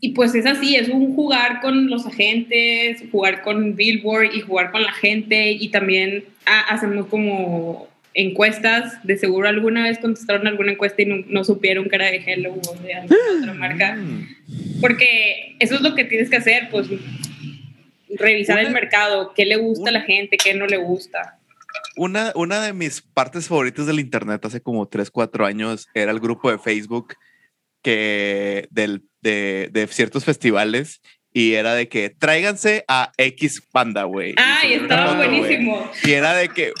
[0.00, 4.70] y pues es así, es un jugar con los agentes, jugar con Billboard y jugar
[4.70, 11.02] con la gente y también hacemos como encuestas, de seguro alguna vez contestaron alguna encuesta
[11.02, 12.94] y no, supieron que era de Hello o de
[13.40, 14.80] otra marca, mm.
[14.80, 16.88] porque eso es lo que tienes que hacer, pues
[18.18, 21.38] revisar el mercado, qué le gusta a la gente, qué no le gusta.
[21.96, 26.20] Una, una de mis partes favoritas del internet hace como 3, 4 años era el
[26.20, 27.14] grupo de Facebook
[27.82, 31.00] que del de, de ciertos festivales
[31.32, 34.34] y era de que tráiganse a X banda, güey.
[34.36, 35.90] Ay, estaba buenísimo.
[36.04, 36.72] Y era de que,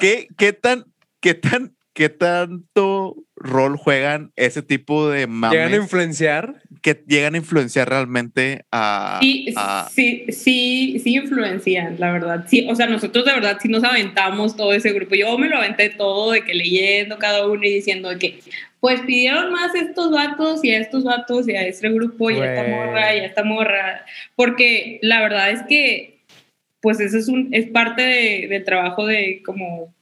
[0.00, 0.86] ¿qué, qué tan,
[1.20, 5.58] qué tan, qué tanto rol juegan ese tipo de mames?
[5.58, 6.62] ¿Llegan a influenciar?
[6.82, 9.18] Que llegan a influenciar realmente a...
[9.20, 9.52] Sí,
[9.90, 12.44] sí, sí, sí influencian, la verdad.
[12.46, 15.14] Sí, o sea, nosotros de verdad sí nos aventamos todo ese grupo.
[15.14, 18.40] Yo me lo aventé todo de que leyendo cada uno y diciendo que,
[18.78, 22.54] pues pidieron más estos vatos y a estos vatos y a este grupo y a
[22.54, 24.04] esta morra y a esta morra,
[24.36, 26.20] porque la verdad es que
[26.80, 29.94] pues eso es, un, es parte de, del trabajo de como,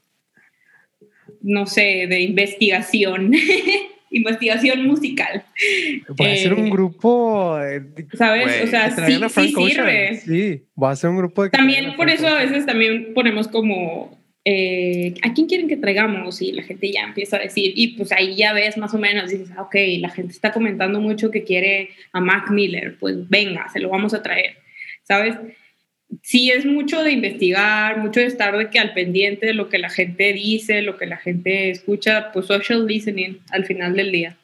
[1.43, 3.33] no sé, de investigación,
[4.11, 5.45] investigación musical.
[6.21, 7.59] Va a ser un eh, grupo,
[8.15, 8.65] ¿sabes?
[8.65, 10.17] o sea, sí, sí sirve.
[10.17, 11.51] Sí, va a ser un grupo de...
[11.51, 14.19] También por eso a veces también ponemos como
[14.51, 16.41] eh, ¿a quién quieren que traigamos?
[16.41, 19.29] Y la gente ya empieza a decir, y pues ahí ya ves más o menos,
[19.29, 23.69] dices, ah, ok, la gente está comentando mucho que quiere a Mac Miller, pues venga,
[23.69, 24.57] se lo vamos a traer,
[25.03, 25.37] ¿sabes?
[26.23, 29.79] Sí es mucho de investigar, mucho de estar de que al pendiente de lo que
[29.79, 34.37] la gente dice, lo que la gente escucha, pues social listening al final del día.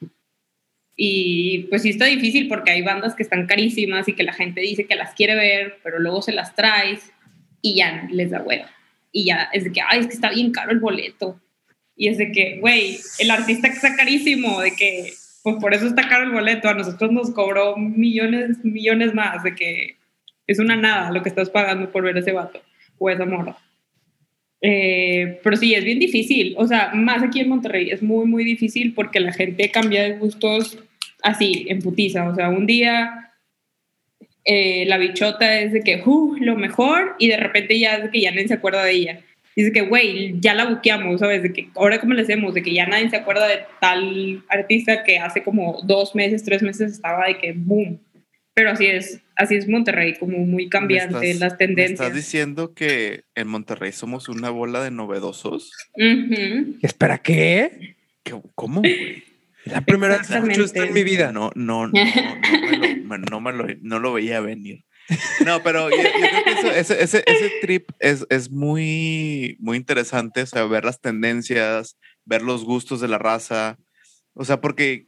[0.95, 4.61] Y pues sí está difícil porque hay bandas que están carísimas y que la gente
[4.61, 7.11] dice que las quiere ver, pero luego se las traes
[7.61, 8.75] y ya les da hueva
[9.15, 11.39] y ya es de que, ay, es que está bien caro el boleto.
[11.95, 16.09] Y es de que, güey, el artista está carísimo, de que, pues por eso está
[16.09, 16.67] caro el boleto.
[16.67, 19.95] A nosotros nos cobró millones, millones más, de que
[20.47, 22.61] es una nada lo que estás pagando por ver ese vato
[22.97, 23.57] o esa morra.
[24.61, 26.55] Eh, pero sí, es bien difícil.
[26.57, 30.17] O sea, más aquí en Monterrey es muy, muy difícil porque la gente cambia de
[30.17, 30.79] gustos
[31.21, 32.27] así, en putiza.
[32.29, 33.31] O sea, un día
[34.45, 38.21] eh, la bichota es de que, uh, lo mejor, y de repente ya es que
[38.21, 39.19] ya nadie se acuerda de ella.
[39.55, 41.41] Dice que, güey, ya la buqueamos, ¿sabes?
[41.41, 45.03] De que ahora cómo le hacemos, de que ya nadie se acuerda de tal artista
[45.03, 47.99] que hace como dos meses, tres meses estaba de que, boom.
[48.55, 51.99] Pero así es, así es Monterrey, como muy cambiante las tendencias.
[51.99, 55.73] ¿Estás diciendo que en Monterrey somos una bola de novedosos?
[56.81, 57.97] ¿Espera qué?
[58.55, 59.23] ¿Cómo, güey?
[59.65, 61.33] La primera vez que escucho esto en mi vida.
[61.33, 61.93] No, no, no,
[63.17, 64.85] no, me lo, no, lo, veía venir.
[65.45, 70.45] No, pero yo, creo que ese, ese, ese, trip es, es muy, muy interesante, o
[70.45, 73.77] sea, ver las tendencias, ver los gustos de la raza,
[74.33, 75.07] o sea, porque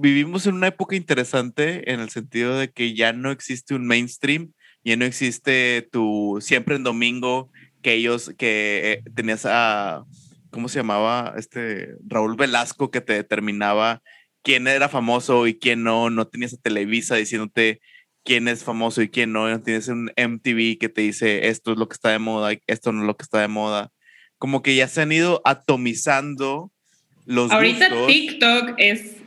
[0.00, 4.52] vivimos en una época interesante en el sentido de que ya no existe un mainstream,
[4.84, 7.50] ya no existe tu siempre en domingo
[7.82, 10.04] que ellos, que eh, tenías a
[10.50, 11.34] ¿cómo se llamaba?
[11.36, 14.02] Este Raúl Velasco que te determinaba
[14.42, 17.80] quién era famoso y quién no, no tenías a Televisa diciéndote
[18.24, 21.78] quién es famoso y quién no, no tienes un MTV que te dice esto es
[21.78, 23.90] lo que está de moda, esto no es lo que está de moda.
[24.38, 26.70] Como que ya se han ido atomizando
[27.24, 29.21] los Ahorita TikTok es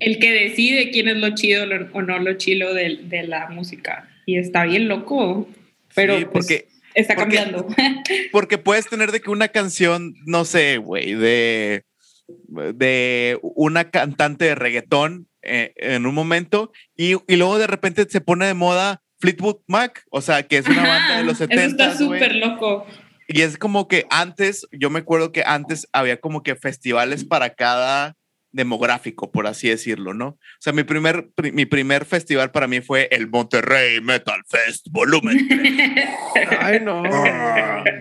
[0.00, 4.08] el que decide quién es lo chido o no lo chilo de, de la música.
[4.26, 5.48] Y está bien loco.
[5.94, 7.66] Pero sí, pues, porque Está cambiando.
[8.32, 11.84] Porque puedes tener de que una canción, no sé, güey, de,
[12.48, 18.22] de una cantante de reggaetón eh, en un momento y, y, luego de repente se
[18.22, 21.64] pone de moda Fleetwood Mac, o sea, que es una banda de los 70.
[21.64, 22.86] Eso está súper loco.
[23.28, 27.50] Y es como que antes, yo me acuerdo que antes había como que festivales para
[27.50, 28.16] cada
[28.56, 30.28] demográfico, por así decirlo, ¿no?
[30.28, 35.46] O sea, mi primer, mi primer festival para mí fue el Monterrey Metal Fest Volumen.
[36.58, 37.02] Ay, no.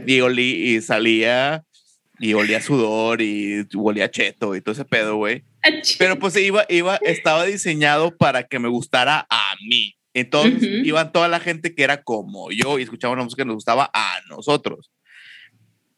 [0.07, 1.63] y, olí, y salía
[2.19, 5.43] y olía sudor y olía cheto y todo ese pedo, güey.
[5.99, 9.95] Pero pues iba, iba, estaba diseñado para que me gustara a mí.
[10.13, 13.55] Entonces iban toda la gente que era como yo y escuchaba una música que nos
[13.55, 14.89] gustaba a nosotros.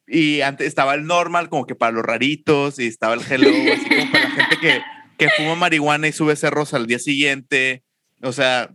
[0.08, 3.90] Y antes estaba el normal, como que para los raritos, y estaba el hello, así
[3.90, 4.82] como para la gente que,
[5.18, 7.84] que fuma marihuana y sube cerros al día siguiente.
[8.22, 8.72] O sea,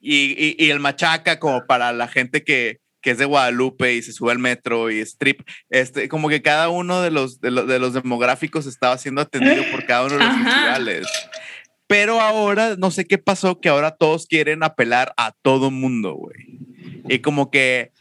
[0.00, 4.12] y, y, el machaca, como para la gente que, que es de Guadalupe y se
[4.12, 5.42] sube al metro y strip.
[5.70, 9.64] Este, como que cada uno de los, de, los, de los demográficos estaba siendo atendido
[9.70, 11.08] por cada uno de los festivales.
[11.88, 16.60] Pero ahora, no sé qué pasó, que ahora todos quieren apelar a todo mundo, güey.
[17.08, 17.92] Y como que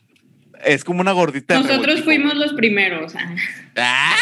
[0.65, 1.59] es como una gordita.
[1.59, 3.13] Nosotros fuimos los primeros.
[3.75, 4.15] Ah.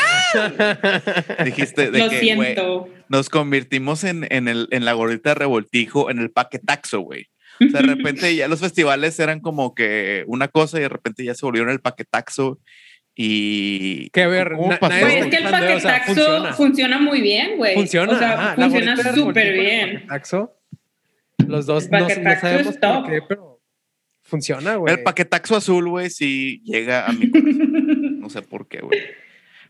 [1.45, 2.89] Dijiste de Lo siento.
[3.07, 7.27] nos convertimos en, en, el, en la gordita de revoltijo, en el paquetaxo, güey.
[7.61, 11.25] O sea, de repente ya los festivales eran como que una cosa y de repente
[11.25, 12.59] ya se volvieron el paquetaxo.
[13.15, 14.09] Y.
[14.11, 16.99] Que ver, es que el paquetaxo funciona.
[16.99, 17.75] muy bien, güey.
[17.75, 18.13] Funciona.
[18.13, 19.93] O sea, funciona súper bien.
[19.95, 20.55] Paquetaxo.
[21.47, 23.48] Los dos no, sabemos por qué, pero
[24.29, 24.93] Funciona, güey.
[24.93, 28.19] El paquetaxo azul, güey, sí llega a mi corazón.
[28.19, 28.99] no sé por qué, güey.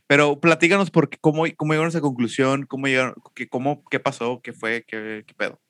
[0.05, 3.99] Pero platícanos por qué, cómo, cómo llegaron a esa conclusión, cómo llegaron, qué, cómo, qué
[3.99, 5.61] pasó, qué fue, qué, qué pedo.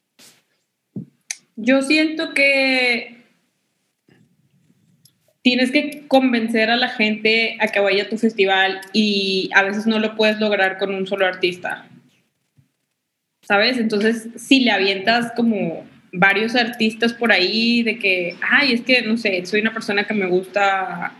[1.55, 3.25] Yo siento que
[5.43, 9.85] tienes que convencer a la gente a que vaya a tu festival y a veces
[9.85, 11.87] no lo puedes lograr con un solo artista.
[13.43, 13.77] ¿Sabes?
[13.77, 19.17] Entonces, si le avientas como varios artistas por ahí de que, ay, es que, no
[19.17, 21.13] sé, soy una persona que me gusta,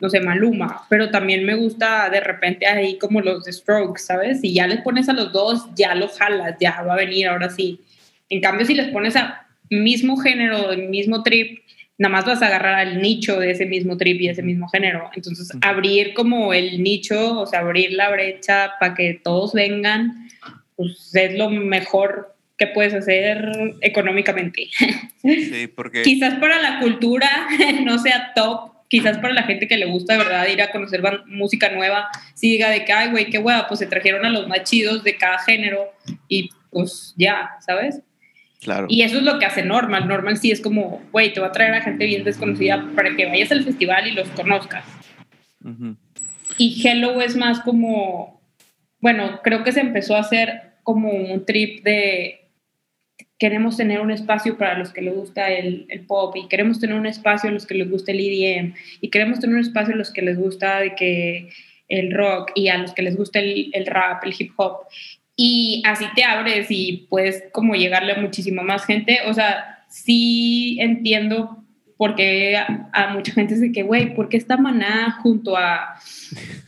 [0.00, 4.40] no sé, Maluma, pero también me gusta de repente ahí como los de Strokes, ¿sabes?
[4.40, 7.50] Si ya les pones a los dos, ya lo jalas, ya va a venir, ahora
[7.50, 7.80] sí.
[8.28, 11.60] En cambio, si les pones a mismo género, el mismo trip,
[11.98, 15.10] nada más vas a agarrar al nicho de ese mismo trip y ese mismo género.
[15.14, 20.28] Entonces, abrir como el nicho, o sea, abrir la brecha para que todos vengan,
[20.76, 24.68] pues es lo mejor que puedes hacer económicamente.
[25.22, 26.02] Sí, porque...
[26.02, 27.28] quizás para la cultura
[27.84, 31.02] no sea top, quizás para la gente que le gusta de verdad ir a conocer
[31.26, 34.46] música nueva, si diga de que, ay, güey, qué hueva, pues se trajeron a los
[34.46, 35.92] más chidos de cada género
[36.28, 38.02] y pues ya, ¿sabes?
[38.60, 38.86] Claro.
[38.88, 40.08] Y eso es lo que hace Normal.
[40.08, 43.26] Normal sí es como, güey, te va a traer a gente bien desconocida para que
[43.26, 44.84] vayas al festival y los conozcas.
[46.58, 48.40] Y Hello es más como,
[49.00, 52.43] bueno, creo que se empezó a hacer como un trip de
[53.38, 57.06] queremos tener un espacio para los que les gusta el, pop y queremos tener un
[57.06, 60.12] espacio a los que les gusta el EDM y queremos tener un espacio a los
[60.12, 61.48] que les gusta de que
[61.88, 64.86] el rock y a los que les gusta el, rap, el hip hop.
[65.36, 69.18] Y así te abres y puedes como llegarle a muchísima más gente.
[69.26, 71.64] O sea, sí entiendo
[71.96, 75.96] por qué a, mucha gente dice que, güey, ¿por qué está Maná junto a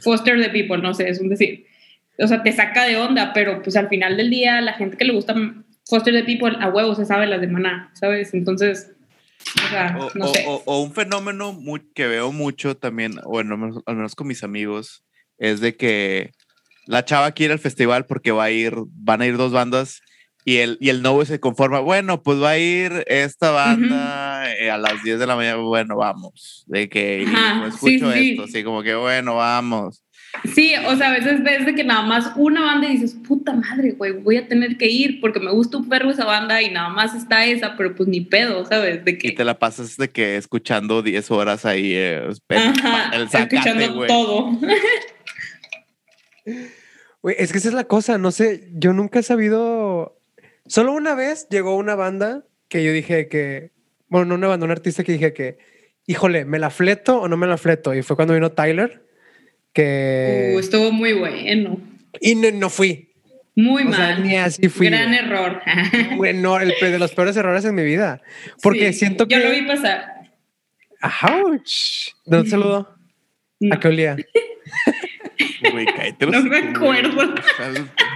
[0.00, 0.82] Foster the People?
[0.82, 1.66] No sé, es un decir.
[2.18, 5.04] O sea, te saca de onda, pero pues al final del día la gente que
[5.04, 5.34] le gusta
[5.88, 8.34] Foster the People a huevo se sabe las de Maná, ¿sabes?
[8.34, 8.92] Entonces,
[9.64, 10.44] o sea, no sé.
[10.46, 15.04] O, un fenómeno muy, que veo mucho también, bueno, al menos con mis amigos,
[15.38, 16.32] es de que
[16.86, 20.00] la chava quiere al festival porque va a ir, van a ir dos bandas
[20.44, 24.70] y el, y el novio se conforma, bueno, pues va a ir esta banda eh,
[24.70, 27.26] a las 10 de la mañana, bueno, vamos, de que
[27.66, 30.05] escucho esto, así como que, bueno, vamos.
[30.54, 33.52] Sí, o sea, a veces ves de que nada más una banda y dices, puta
[33.52, 36.70] madre, güey, voy a tener que ir porque me gusta un perro esa banda y
[36.70, 39.04] nada más está esa, pero pues ni pedo, ¿sabes?
[39.04, 39.28] De que...
[39.28, 42.28] Y te la pasas de que escuchando 10 horas ahí, eh,
[43.32, 44.50] escuchando todo.
[47.22, 50.20] Güey, es que esa es la cosa, no sé, yo nunca he sabido...
[50.66, 53.72] Solo una vez llegó una banda que yo dije que,
[54.08, 55.58] bueno, no una banda, un artista que dije que,
[56.06, 57.94] híjole, ¿me la fleto o no me la fleto?
[57.94, 59.05] Y fue cuando vino Tyler
[59.76, 60.52] que...
[60.54, 61.78] Uh, estuvo muy bueno.
[62.18, 63.12] Y no, fui.
[63.54, 64.22] Muy mal.
[64.22, 64.88] ni así fui.
[64.88, 65.60] Gran error.
[66.16, 68.22] bueno, el de los peores errores en mi vida.
[68.62, 69.34] Porque siento que...
[69.34, 70.30] Yo lo vi pasar.
[71.02, 72.14] ¡Auch!
[72.24, 72.96] ¿De dónde saludó?
[73.70, 74.16] ¿A qué olía?
[76.20, 77.34] no me acuerdo.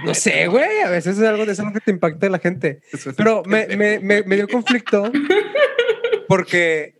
[0.03, 0.79] No sé, güey.
[0.79, 2.81] A veces es algo de eso que te impacta de la gente.
[3.15, 5.11] Pero me, me, me, dio conflicto
[6.27, 6.95] porque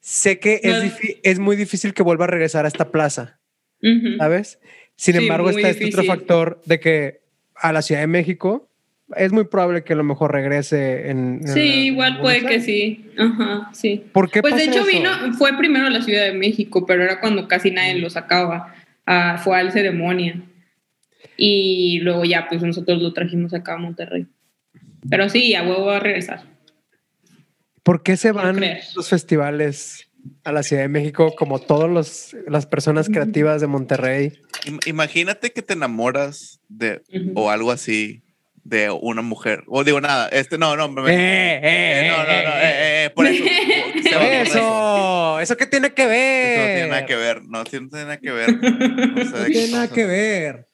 [0.00, 0.92] sé que es,
[1.22, 3.39] es muy difícil que vuelva a regresar a esta plaza.
[4.18, 4.58] ¿Sabes?
[4.96, 7.20] Sin embargo, está este otro factor de que
[7.54, 8.70] a la Ciudad de México
[9.16, 11.40] es muy probable que a lo mejor regrese en.
[11.46, 13.06] sí, igual puede que sí.
[13.18, 14.04] Ajá, sí.
[14.12, 17.20] ¿Por qué Pues de hecho vino, fue primero a la Ciudad de México, pero era
[17.20, 18.74] cuando casi nadie lo sacaba.
[19.42, 20.42] fue al ceremonia.
[21.36, 24.26] Y luego ya, pues nosotros lo trajimos acá a Monterrey.
[25.08, 26.42] Pero sí, a huevo a regresar.
[27.82, 28.60] ¿Por qué se van
[28.94, 30.09] los festivales
[30.44, 34.32] a la Ciudad de México como todas las personas creativas de Monterrey?
[34.86, 37.02] Imagínate que te enamoras de
[37.34, 38.22] o algo así
[38.64, 39.64] de una mujer.
[39.66, 43.26] O digo nada, este no, no, me, eh, eh, no, no, no, eh, eh, por
[43.26, 43.44] eso.
[44.04, 46.52] eso, eso qué tiene que ver.
[46.52, 48.62] Eso no tiene nada que ver, no, tiene nada que ver.
[48.62, 50.68] No, tiene nada que ver.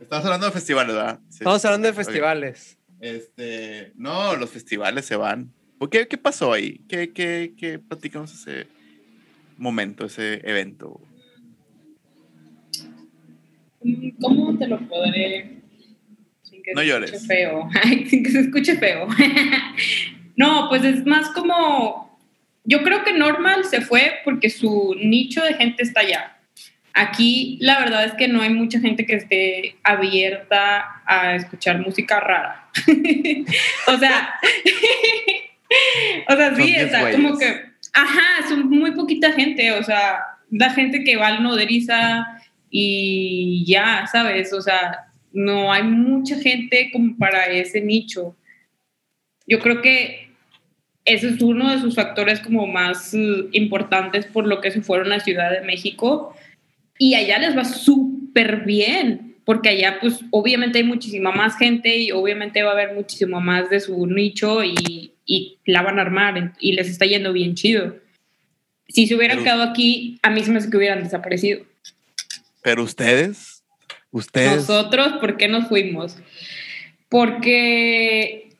[0.00, 1.20] Estamos hablando de festivales, ¿verdad?
[1.28, 2.78] Estamos hablando de festivales.
[3.00, 5.52] Este, no, los festivales se van.
[5.88, 6.80] ¿Qué, qué pasó ahí?
[6.88, 8.66] ¿Qué, qué, qué platicamos ese
[9.56, 11.00] momento, ese evento?
[14.20, 15.60] ¿Cómo te lo podré
[16.62, 17.12] que no se llores.
[17.12, 17.68] escuche feo.
[18.06, 19.08] sin que se escuche feo.
[20.36, 22.18] no, pues es más como.
[22.64, 26.36] Yo creo que Normal se fue porque su nicho de gente está allá.
[26.92, 32.20] Aquí la verdad es que no hay mucha gente que esté abierta a escuchar música
[32.20, 32.68] rara.
[33.86, 34.34] o sea,
[36.28, 37.46] o sea, sí, está como que,
[37.92, 42.26] ajá, son muy poquita gente, o sea, da gente que va al Noderiza
[42.70, 44.52] y ya, ¿sabes?
[44.52, 48.36] O sea, no hay mucha gente como para ese nicho.
[49.46, 50.30] Yo creo que
[51.04, 55.12] ese es uno de sus factores como más uh, importantes por lo que se fueron
[55.12, 56.34] a Ciudad de México
[56.98, 62.12] y allá les va súper bien porque allá pues obviamente hay muchísima más gente y
[62.12, 66.54] obviamente va a haber muchísimo más de su nicho y, y la van a armar
[66.58, 67.96] y les está yendo bien chido.
[68.88, 71.64] Si se hubieran quedado aquí, a mí se me hace que hubieran desaparecido.
[72.62, 73.60] Pero ustedes
[74.12, 74.68] Ustedes.
[74.68, 76.16] Nosotros, ¿por qué nos fuimos?
[77.08, 78.50] Porque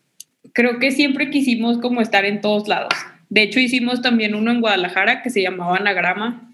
[0.52, 2.94] creo que siempre quisimos como estar en todos lados.
[3.28, 6.49] De hecho, hicimos también uno en Guadalajara que se llamaba Anagrama.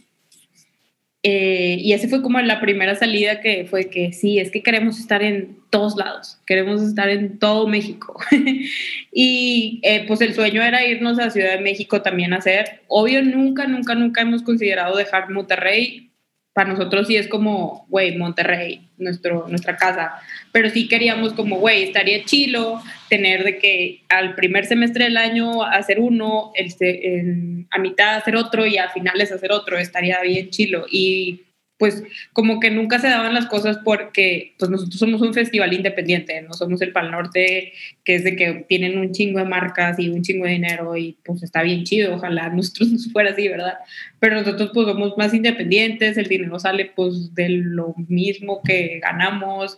[1.23, 5.01] Eh, y ese fue como la primera salida que fue que sí, es que queremos
[5.01, 8.21] estar en todos lados, queremos estar en todo México.
[9.13, 12.83] y eh, pues el sueño era irnos a Ciudad de México también a hacer.
[12.87, 16.11] Obvio, nunca, nunca, nunca hemos considerado dejar Monterrey
[16.57, 20.15] para nosotros sí es como, güey, Monterrey, nuestro, nuestra casa.
[20.53, 22.81] Pero sí queríamos como, güey, estaría chilo
[23.11, 28.65] tener de que al primer semestre del año hacer uno, el, a mitad hacer otro
[28.65, 30.87] y a finales hacer otro, estaría bien chilo.
[30.91, 31.43] Y
[31.79, 32.03] pues
[32.33, 36.55] como que nunca se daban las cosas porque pues nosotros somos un festival independiente, no
[36.55, 37.73] somos el Pal Norte,
[38.05, 41.19] que es de que tienen un chingo de marcas y un chingo de dinero y
[41.25, 43.75] pues está bien chido, ojalá nosotros nos fuera así, ¿verdad?
[44.21, 49.77] Pero nosotros pues somos más independientes, el dinero sale pues de lo mismo que ganamos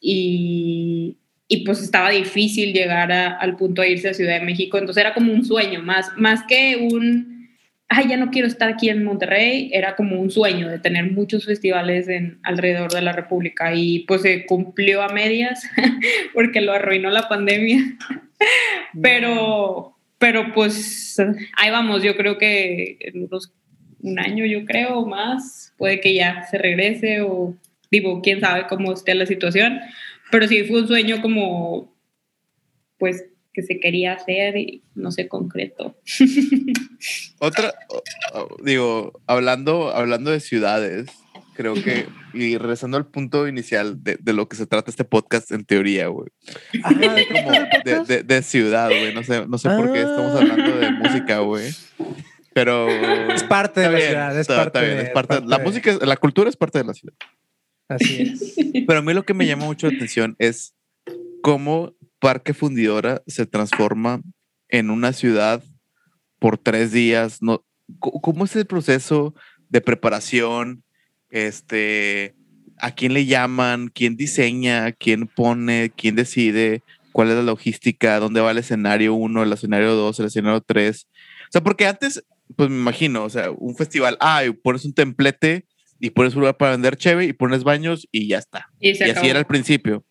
[0.00, 1.16] y,
[1.48, 5.14] y pues estaba difícil llegar al punto de irse a Ciudad de México, entonces era
[5.14, 7.39] como un sueño, más, más que un
[7.92, 11.44] ay, ya no quiero estar aquí en Monterrey, era como un sueño de tener muchos
[11.44, 15.68] festivales en, alrededor de la República y pues se cumplió a medias
[16.34, 17.82] porque lo arruinó la pandemia.
[19.02, 21.16] pero, pero pues
[21.56, 23.52] ahí vamos, yo creo que en unos
[24.02, 27.54] un año, yo creo, más, puede que ya se regrese o
[27.90, 29.80] digo, quién sabe cómo esté la situación,
[30.30, 31.92] pero sí fue un sueño como,
[32.98, 35.96] pues que se quería hacer y no se concreto.
[37.38, 37.74] Otra,
[38.62, 41.10] digo, hablando, hablando de ciudades,
[41.54, 45.50] creo que, y regresando al punto inicial de, de lo que se trata este podcast
[45.50, 46.28] en teoría, güey.
[48.06, 49.12] de, de, ciudad, güey.
[49.14, 51.70] No sé, no sé por qué estamos hablando de música, güey.
[52.54, 52.88] Pero.
[52.88, 54.38] Es parte de la ciudad.
[54.38, 57.14] Es parte, bien, es parte, la música, la cultura es parte de la ciudad.
[57.88, 58.54] Así es.
[58.86, 60.74] Pero a mí lo que me llama mucho la atención es
[61.42, 64.22] cómo Parque Fundidora se transforma
[64.68, 65.64] en una ciudad
[66.38, 67.42] por tres días.
[67.42, 67.64] No,
[67.98, 69.34] ¿Cómo es el proceso
[69.68, 70.84] de preparación?
[71.30, 72.34] Este,
[72.78, 73.88] ¿A quién le llaman?
[73.88, 74.92] ¿Quién diseña?
[74.92, 75.92] ¿Quién pone?
[75.96, 76.82] ¿Quién decide?
[77.12, 78.20] ¿Cuál es la logística?
[78.20, 81.06] ¿Dónde va el escenario 1, el escenario 2, el escenario 3?
[81.06, 85.66] O sea, porque antes, pues me imagino, o sea, un festival, ah, pones un templete
[85.98, 88.70] y pones un lugar para vender cheve y pones baños y ya está.
[88.78, 90.04] Y, y así era al principio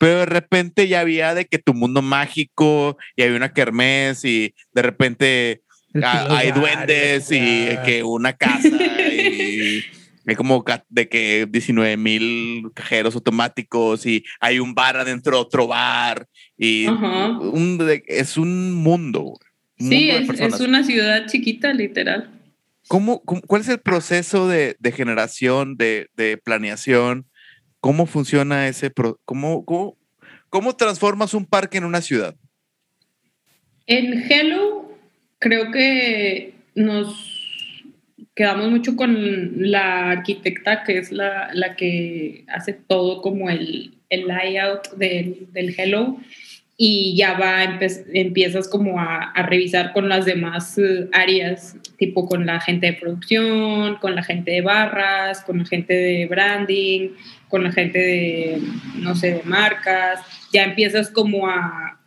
[0.00, 4.54] pero de repente ya había de que tu mundo mágico y había una kermés y
[4.72, 5.60] de repente
[6.02, 9.84] hay duendes y que una casa y
[10.26, 15.66] hay como de que 19 mil cajeros automáticos y hay un bar adentro de otro
[15.66, 16.26] bar
[16.56, 16.86] y
[18.06, 19.38] es un mundo.
[19.76, 22.30] sí, es, una ciudad chiquita, literal.
[22.88, 27.26] ¿Cómo, cuál es el proceso de, de generación, de, de planeación?
[27.80, 28.92] ¿Cómo funciona ese?
[29.24, 29.96] cómo, cómo,
[30.50, 32.34] cómo transformas un parque en una ciudad?
[33.86, 34.92] En Hello,
[35.38, 37.40] creo que nos
[38.34, 44.26] quedamos mucho con la arquitecta que es la, la que hace todo como el, el
[44.26, 46.18] layout del, del Hello
[46.82, 47.78] y ya va,
[48.14, 52.92] empiezas como a, a, revisar con las demás eh, áreas, tipo con la gente de
[52.94, 57.10] producción, con la gente de barras, con la gente de branding,
[57.50, 58.58] con la gente de,
[58.96, 60.20] no sé, de marcas,
[60.52, 62.00] ya empiezas como a,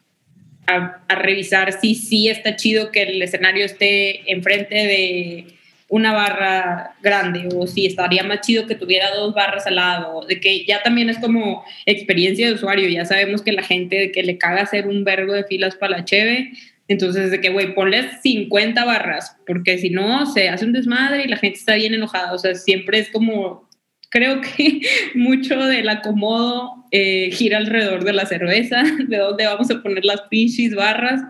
[0.67, 5.45] a, revisar si sí está chido que el escenario esté enfrente de
[5.89, 10.39] una barra grande o si estaría más chido que tuviera dos barras al lado, de
[10.39, 14.39] que ya también es como experiencia de usuario, ya sabemos que la gente que le
[14.39, 16.53] caga hacer un vergo de filas para la cheve,
[16.87, 21.27] entonces de que, güey, ponle 50 barras, porque si no, se hace un desmadre y
[21.27, 23.69] la gente está bien enojada, o sea, siempre es como,
[24.13, 24.81] creo que
[25.15, 30.21] mucho del acomodo eh, gira alrededor de la cerveza, de dónde vamos a poner las
[30.29, 31.21] pinches barras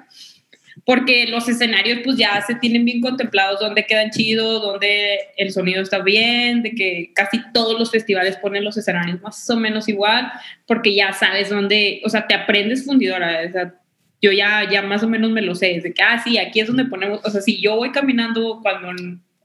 [0.85, 5.81] porque los escenarios pues ya se tienen bien contemplados, dónde quedan chidos, dónde el sonido
[5.81, 10.31] está bien, de que casi todos los festivales ponen los escenarios más o menos igual,
[10.65, 13.75] porque ya sabes dónde, o sea, te aprendes fundidora, o sea,
[14.21, 16.67] yo ya, ya más o menos me lo sé, de que, ah, sí, aquí es
[16.67, 18.91] donde ponemos, o sea, si yo voy caminando cuando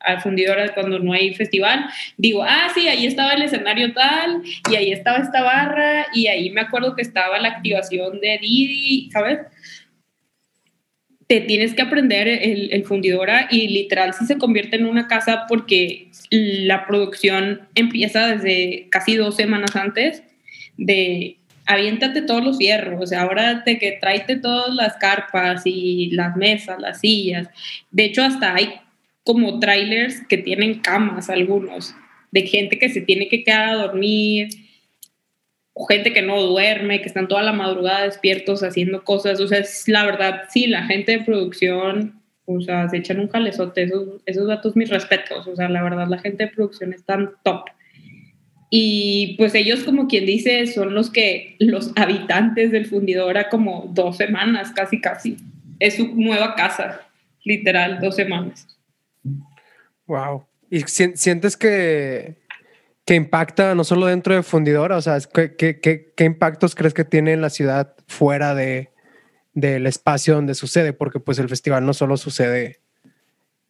[0.01, 1.86] al fundidora cuando no hay festival,
[2.16, 6.51] digo, ah, sí, ahí estaba el escenario tal, y ahí estaba esta barra, y ahí
[6.51, 9.38] me acuerdo que estaba la activación de Didi, ¿sabes?
[11.28, 16.09] te tienes que aprender el, fundidora y literal si se convierte en una casa porque
[16.30, 20.22] la producción empieza desde casi dos semanas antes
[20.78, 21.36] de
[21.66, 26.34] aviéntate todos los hierros, o sea, ahora te que tráete todas las carpas y las
[26.34, 27.49] mesas, las sillas.
[27.90, 28.80] De hecho, hasta hay
[29.28, 31.94] como trailers que tienen camas algunos,
[32.32, 34.48] de gente que se tiene que quedar a dormir,
[35.86, 39.38] gente que no duerme, que están toda la madrugada despiertos haciendo cosas.
[39.40, 43.28] O sea, es la verdad, sí, la gente de producción, o sea, se echan un
[43.28, 43.82] jalezote.
[43.82, 45.46] Esos, esos datos, mis respetos.
[45.46, 47.66] O sea, la verdad, la gente de producción están top.
[48.70, 54.16] Y pues ellos, como quien dice, son los que, los habitantes del fundidora como dos
[54.16, 55.36] semanas, casi, casi.
[55.80, 57.02] Es su nueva casa,
[57.44, 58.77] literal, dos semanas.
[60.09, 60.44] Wow.
[60.70, 62.36] ¿Y sientes que
[63.09, 64.98] ¿Qué impacta no solo dentro de Fundidora?
[64.98, 65.80] O sea, ¿qué, qué,
[66.14, 68.90] qué, impactos crees que tiene en la ciudad fuera de,
[69.54, 70.92] del espacio donde sucede?
[70.92, 72.80] Porque pues el festival no solo sucede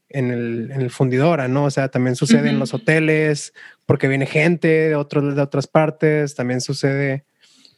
[0.08, 1.66] en el, en el Fundidora, ¿no?
[1.66, 3.54] O sea, también sucede en los hoteles,
[3.86, 7.24] porque viene gente de, otros, de otras partes, también sucede,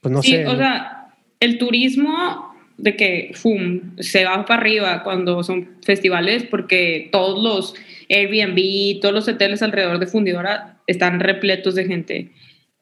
[0.00, 0.46] pues no sé.
[0.46, 2.49] O sea, el turismo
[2.82, 7.74] de que, ¡fum!, se va para arriba cuando son festivales, porque todos los
[8.08, 12.32] Airbnb, todos los hoteles alrededor de Fundidora están repletos de gente.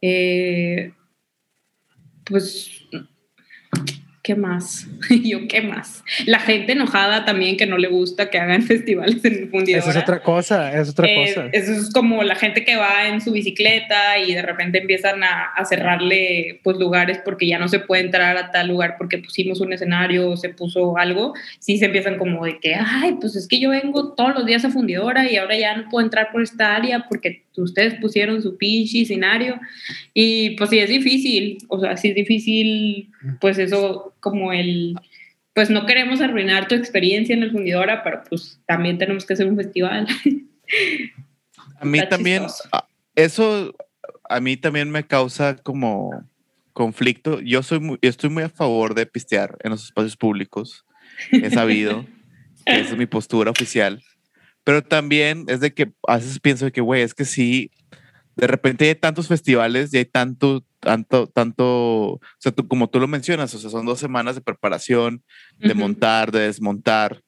[0.01, 0.93] Eh,
[2.25, 2.87] pues
[4.29, 4.87] ¿Qué más?
[5.25, 6.05] Yo, ¿qué más?
[6.27, 9.81] La gente enojada también que no le gusta que hagan festivales en fundidora.
[9.81, 11.49] Eso es otra cosa, es otra eh, cosa.
[11.51, 15.47] Eso es como la gente que va en su bicicleta y de repente empiezan a,
[15.57, 19.63] a, cerrarle pues lugares porque ya no se puede entrar a tal lugar porque pusimos
[19.63, 21.33] un escenario o se puso algo.
[21.59, 24.63] Sí se empiezan como de que, ay, pues es que yo vengo todos los días
[24.67, 28.57] a fundidora y ahora ya no puedo entrar por esta área porque ustedes pusieron su
[28.57, 29.61] pinche escenario.
[30.15, 33.11] Y pues sí es difícil, o sea, sí es difícil,
[33.41, 34.97] pues eso como el,
[35.55, 39.47] pues no queremos arruinar tu experiencia en el fundidora, pero pues también tenemos que hacer
[39.47, 40.07] un festival.
[41.81, 42.45] A mí también,
[43.15, 43.75] eso
[44.29, 46.11] a mí también me causa como
[46.73, 47.41] conflicto.
[47.41, 50.85] Yo soy muy, estoy muy a favor de pistear en los espacios públicos.
[51.33, 52.05] He sabido
[52.67, 54.03] que esa es mi postura oficial.
[54.65, 57.71] Pero también es de que a veces pienso que, güey, es que sí,
[58.37, 61.65] de repente hay tantos festivales y hay tanto, tanto, tanto,
[62.13, 65.23] o sea, tú, como tú lo mencionas, o sea, son dos semanas de preparación,
[65.59, 67.21] de montar, de desmontar.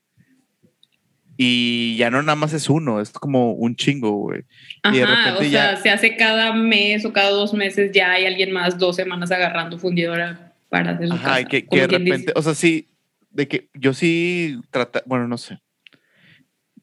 [1.36, 4.44] Y ya no nada más es uno, es como un chingo, güey.
[4.90, 8.24] y de repente o sea, se hace cada mes o cada dos meses, ya hay
[8.24, 12.40] alguien más dos semanas agarrando fundidora para hacer su Ajá, que, que de repente, o
[12.40, 12.88] sea, sí,
[13.28, 15.58] de que yo sí trata, bueno, no sé.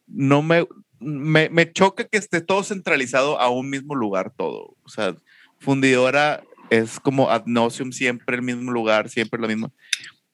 [0.05, 0.67] No me,
[0.99, 4.75] me, me, choca que esté todo centralizado a un mismo lugar todo.
[4.83, 5.15] O sea,
[5.59, 9.73] fundidora es como ad nauseum, siempre el mismo lugar, siempre lo mismo.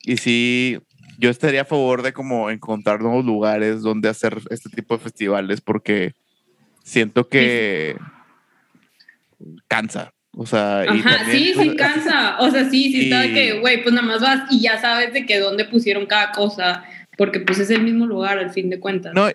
[0.02, 0.80] Y sí,
[1.18, 5.62] yo estaría a favor de como encontrar nuevos lugares donde hacer este tipo de festivales
[5.62, 6.14] porque
[6.84, 7.96] siento que
[9.68, 10.14] cansa.
[10.36, 12.38] O sea, Ajá, sí, sí cansa.
[12.40, 15.14] O sea, sí, sí está de que, güey, pues nada más vas y ya sabes
[15.14, 16.84] de que dónde pusieron cada cosa,
[17.18, 19.14] porque pues es el mismo lugar al fin de cuentas.
[19.14, 19.30] No,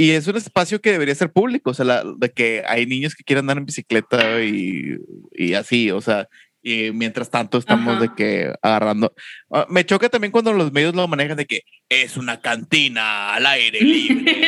[0.00, 3.24] y es un espacio que debería ser público, o sea, de que hay niños que
[3.24, 4.96] quieren andar en bicicleta y,
[5.32, 6.28] y así, o sea,
[6.62, 9.12] y mientras tanto estamos de que agarrando.
[9.50, 13.46] Ah, me choca también cuando los medios lo manejan de que es una cantina al
[13.46, 14.40] aire libre.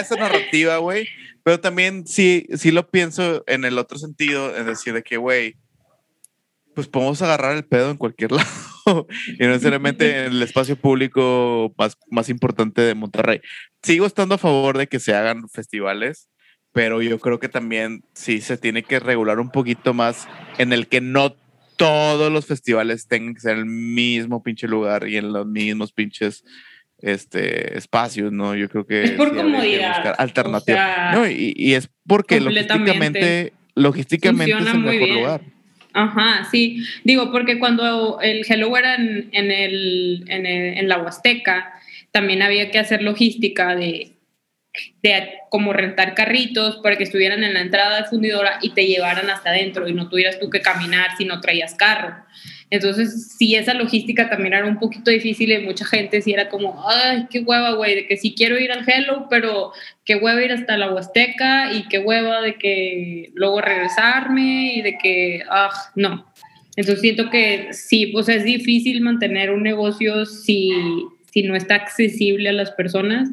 [0.00, 1.06] esa narrativa, güey.
[1.44, 5.54] Pero también sí, sí lo pienso en el otro sentido, es decir, de que, güey,
[6.74, 8.48] pues podemos agarrar el pedo en cualquier lado
[9.38, 13.40] y no necesariamente en el espacio público más, más importante de Monterrey.
[13.82, 16.28] Sigo estando a favor de que se hagan festivales,
[16.72, 20.28] pero yo creo que también sí se tiene que regular un poquito más
[20.58, 21.34] en el que no
[21.76, 25.92] todos los festivales tengan que ser en el mismo pinche lugar y en los mismos
[25.92, 26.44] pinches
[27.00, 28.56] este espacios, ¿no?
[28.56, 30.14] Yo creo que es por comodidad.
[30.18, 31.12] Alternativa.
[31.12, 35.57] no, y, y, es porque logísticamente, logísticamente es el mejor lugar.
[35.92, 36.84] Ajá, sí.
[37.04, 41.72] Digo, porque cuando el Hello era en, en, el, en, el, en la Huasteca,
[42.10, 44.12] también había que hacer logística de,
[45.02, 49.30] de como rentar carritos para que estuvieran en la entrada de fundidora y te llevaran
[49.30, 52.24] hasta adentro y no tuvieras tú que caminar si no traías carro.
[52.70, 56.86] Entonces, sí, esa logística también era un poquito difícil y mucha gente sí era como,
[56.86, 59.72] ay, qué hueva, güey, de que sí quiero ir al Hello, pero
[60.04, 64.98] qué hueva ir hasta la Huasteca y qué hueva de que luego regresarme y de
[64.98, 66.26] que, ah, no.
[66.76, 70.70] Entonces siento que sí, pues es difícil mantener un negocio si,
[71.32, 73.30] si no está accesible a las personas,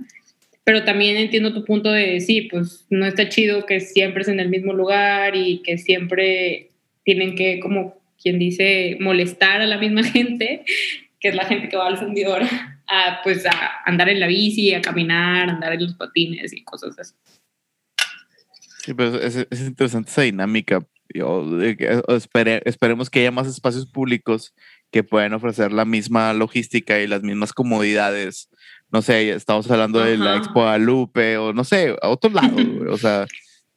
[0.64, 4.40] pero también entiendo tu punto de, sí, pues no está chido que siempre es en
[4.40, 6.70] el mismo lugar y que siempre
[7.04, 10.66] tienen que como quien dice, molestar a la misma gente,
[11.20, 12.44] que es la gente que va al fundidor,
[12.88, 16.64] a, pues a andar en la bici, a caminar, a andar en los patines y
[16.64, 17.14] cosas así.
[18.80, 20.86] Sí, pero es, es interesante esa dinámica.
[21.14, 24.54] Yo, esperemos que haya más espacios públicos
[24.92, 28.50] que puedan ofrecer la misma logística y las mismas comodidades.
[28.92, 32.56] No sé, estamos hablando de la Expo Guadalupe o no sé, a otro lado,
[32.90, 33.26] o sea,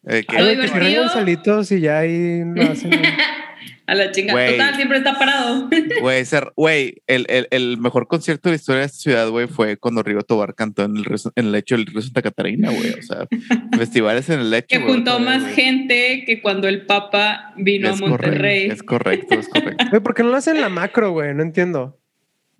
[0.07, 2.93] eh, que, que solitos y ya ahí lo hacen.
[3.89, 4.51] A la chingada.
[4.51, 5.66] Total, siempre está parado.
[6.03, 6.24] Güey,
[6.57, 10.03] güey, el, el, el, mejor concierto de la historia de esta ciudad, güey, fue cuando
[10.03, 12.91] Rigo Tobar cantó en el, en el lecho del río Santa Catarina, güey.
[12.91, 13.26] O sea,
[13.78, 14.66] festivales en el lecho.
[14.68, 18.68] Que juntó más gente que cuando el Papa vino a Monterrey.
[18.70, 19.86] es correcto, es correcto.
[19.89, 21.34] Güey, ¿por qué no lo hacen en la macro, güey?
[21.34, 21.99] No entiendo.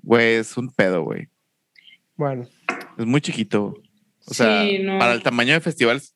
[0.01, 1.29] Güey, es un pedo, güey.
[2.17, 2.49] Bueno.
[2.97, 3.75] Es muy chiquito.
[4.25, 4.65] O sea,
[4.99, 6.15] para el tamaño de festivales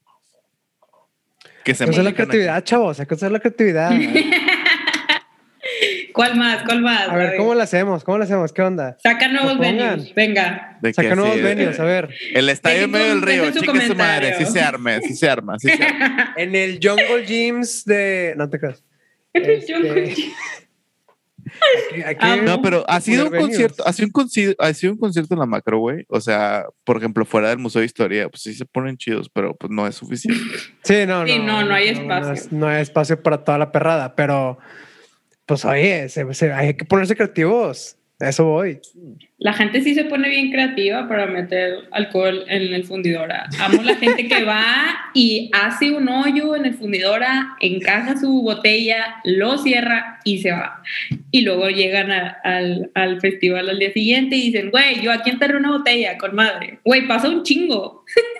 [1.64, 2.98] que se Cosa la creatividad, chavos.
[2.98, 3.92] Hay que usar la creatividad.
[6.12, 6.62] ¿Cuál más?
[6.64, 7.08] ¿Cuál más?
[7.08, 8.04] A ver, ¿cómo lo hacemos?
[8.04, 8.52] ¿Cómo lo hacemos?
[8.52, 8.96] ¿Qué onda?
[9.02, 10.78] Saca nuevos venues, venga.
[10.94, 12.10] Saca nuevos venues, a ver.
[12.32, 15.58] El estadio en medio del río, chica su madre, sí se arma, sí se arma,
[15.58, 16.34] sí se arma.
[16.36, 18.34] en el Jungle Gyms de...
[18.36, 18.84] No te creas.
[21.94, 22.42] Este...
[22.42, 25.40] no, pero ha sido un concierto, ha sido un concierto, ha sido un concierto en
[25.40, 26.04] la macro, güey.
[26.08, 29.54] O sea, por ejemplo, fuera del Museo de Historia, pues sí se ponen chidos, pero
[29.56, 30.40] pues no es suficiente.
[30.82, 31.38] Sí, no, no.
[31.38, 32.48] no, no hay espacio.
[32.52, 34.58] no, hay espacio para toda la perrada, pero
[35.46, 36.08] pues oye,
[36.54, 37.96] hay que ponerse creativos.
[38.22, 38.78] A eso voy.
[39.38, 43.48] La gente sí se pone bien creativa para meter alcohol en el fundidora.
[43.58, 49.16] Amo la gente que va y hace un hoyo en el fundidora, encaja su botella,
[49.24, 50.84] lo cierra y se va.
[51.32, 55.56] Y luego llegan al, al, festival al día siguiente y dicen, güey, yo aquí enterré
[55.56, 56.78] una botella con madre.
[56.84, 58.04] Güey, pasa un chingo.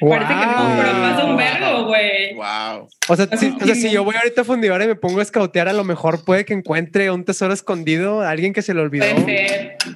[0.00, 2.34] Parece que pero pasa un verbo, güey.
[2.34, 2.88] Wow.
[3.08, 5.22] O sea, si, o sea, si yo voy ahorita a fundidora y me pongo a
[5.22, 9.06] escautear, a lo mejor puede que encuentre un tesoro escondido, alguien que se le olvidó.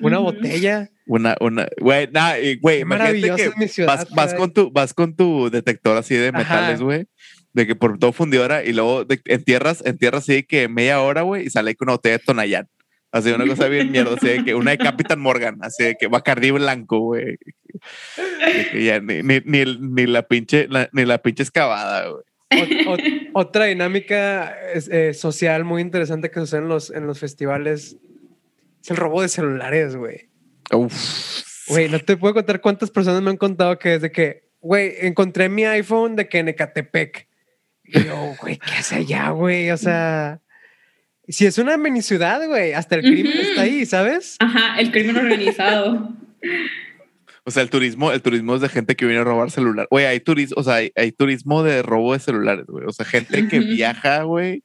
[0.00, 0.90] Una botella.
[1.06, 2.32] Una, una, güey, nah,
[2.62, 7.06] güey, imagínate que vas, vas, con tu, vas con tu detector así de metales, güey,
[7.52, 11.46] de que por todo fundidora y luego de, entierras, entierras así que media hora, güey,
[11.46, 12.68] y sale con una botella de Tonayán.
[13.14, 16.08] Así una cosa bien mierda, así de que una de Capitán Morgan, así de que
[16.08, 17.38] Bacardi blanco, güey.
[18.72, 22.24] Ni, ni, ni, ni, la pinche, ni la pinche excavada, güey.
[23.32, 27.96] otra dinámica eh, social muy interesante que sucede en los, en los festivales
[28.82, 30.28] es el robo de celulares, güey.
[31.68, 35.48] Güey, no te puedo contar cuántas personas me han contado que desde que, güey, encontré
[35.48, 37.28] mi iPhone de que en Ecatepec.
[37.84, 39.70] Y yo, güey, ¿qué hace allá, güey?
[39.70, 40.40] O sea,
[41.28, 44.36] si es una mini ciudad, güey, hasta el crimen está ahí, ¿sabes?
[44.40, 46.10] Ajá, el crimen organizado.
[47.44, 49.86] o sea, el turismo, el turismo es de gente que viene a robar celular.
[49.90, 52.86] Güey, hay turismo, o sea, hay, turismo de robo de celulares, güey.
[52.86, 54.62] O sea, gente que viaja, güey.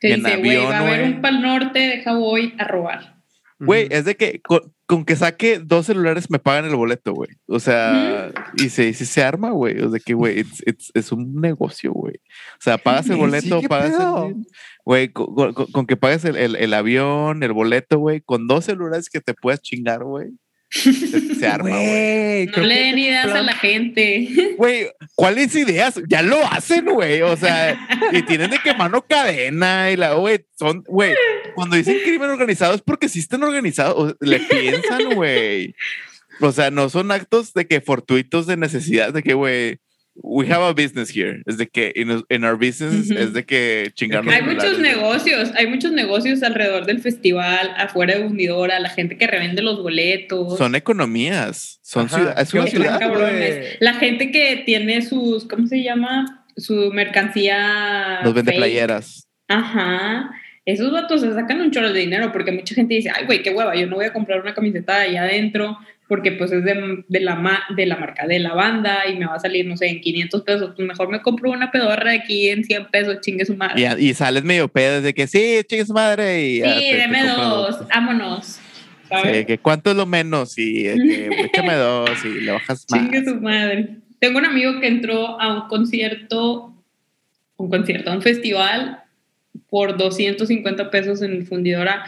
[0.00, 3.14] en dice, güey, va a haber un pal norte, deja voy a robar.
[3.58, 4.73] Güey, es de que con,
[5.06, 7.30] que saque dos celulares me pagan el boleto, güey.
[7.46, 9.80] O sea, y se, se arma, güey.
[9.80, 10.44] O sea que, güey,
[10.94, 12.16] es un negocio, güey.
[12.16, 14.34] O sea, pagas el boleto, pagas el...
[14.84, 19.32] Güey, con, que pagues el, el, avión, el boleto, güey, con dos celulares que te
[19.32, 20.32] puedas chingar, güey.
[20.74, 22.46] Se, arma, güey.
[22.46, 24.28] No le den ideas a la gente.
[24.58, 26.00] Güey, ¿cuáles ideas?
[26.08, 27.22] Ya lo hacen, güey.
[27.22, 27.78] O sea,
[28.12, 31.14] y tienen de que mano cadena y la, güey, son, güey,
[31.54, 35.74] cuando dicen crimen organizado es porque sí están organizados, le piensan, güey.
[36.40, 39.78] O sea, no son actos de que fortuitos de necesidad, de que, güey,
[40.16, 41.42] we have a business here.
[41.46, 44.32] Es de que in, our business es de que chingarnos.
[44.32, 49.26] Hay muchos negocios, hay muchos negocios alrededor del festival, afuera de Hundidora, la gente que
[49.26, 50.56] revende los boletos.
[50.56, 52.52] Son economías, son ciudades.
[53.80, 56.46] La gente que tiene sus, ¿cómo se llama?
[56.56, 58.20] Su mercancía.
[58.22, 59.28] Los vende playeras.
[59.48, 60.30] Ajá.
[60.64, 63.50] Esos vatos se sacan un chorro de dinero porque mucha gente dice, ay, güey, qué
[63.50, 65.76] hueva, yo no voy a comprar una camiseta de allá adentro
[66.08, 69.36] porque pues es de, de, la, de la marca de la banda y me va
[69.36, 72.48] a salir, no sé, en 500 pesos, pues mejor me compro una pedorra de aquí
[72.48, 73.88] en 100 pesos, chingue su madre.
[73.98, 76.42] Y, y sales medio pedo de que sí, chingue su madre.
[76.42, 78.60] Y sí, deme dos, vámonos.
[79.22, 83.00] Sí, que cuánto es lo menos y que échame dos y le bajas más.
[83.00, 83.96] Chingue su madre.
[84.18, 86.74] Tengo un amigo que entró a un concierto,
[87.56, 89.04] un concierto, a un festival
[89.68, 92.04] por 250 pesos en el fundidora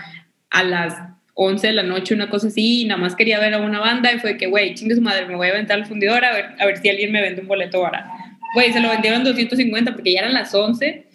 [0.51, 3.59] a las 11 de la noche, una cosa así, y nada más quería ver a
[3.59, 6.24] una banda y fue que, güey, chingue su madre, me voy a aventar al fundidor
[6.24, 8.11] a ver, a ver si alguien me vende un boleto ahora.
[8.55, 11.07] Güey, se lo vendieron 250 porque ya eran las 11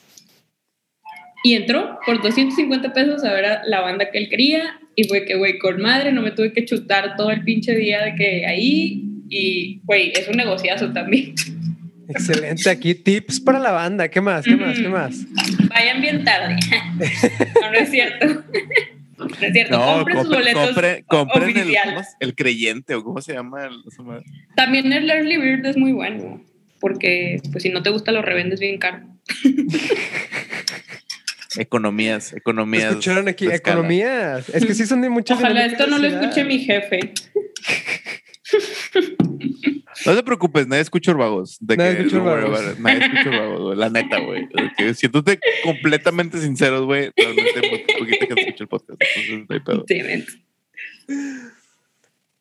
[1.44, 5.26] y entró por 250 pesos a ver a la banda que él quería y fue
[5.26, 8.46] que, güey, con madre, no me tuve que chutar todo el pinche día de que
[8.46, 11.34] ahí y, güey, es un negociazo también.
[12.10, 14.46] Excelente, aquí tips para la banda, ¿qué más?
[14.46, 14.78] ¿Qué más?
[14.78, 15.26] ¿Qué más?
[15.70, 16.58] Vayan bien tarde.
[17.62, 18.44] no, no es cierto.
[19.42, 20.76] No es cierto, no, compren sus boletos
[21.08, 21.76] compren el,
[22.20, 23.66] el, creyente o cómo se llama.
[23.66, 23.82] El,
[24.56, 26.44] También el Early Bird es muy bueno,
[26.80, 29.06] porque pues si no te gusta lo revendes bien caro.
[31.58, 32.92] economías, economías.
[32.92, 34.50] Escucharon aquí, economías.
[34.50, 35.38] Es que sí son de muchas.
[35.38, 37.14] Ojalá esto no lo escuche mi jefe.
[40.06, 41.58] No te preocupes, nadie escucha Urbagos.
[41.60, 42.80] De nadie que, escucha Urbagos.
[42.80, 44.48] Nadie escucha Urbagos, La neta, güey.
[44.96, 49.02] Siéndote completamente sinceros, güey, realmente poquito que escucha el podcast.
[49.50, 50.40] Entonces,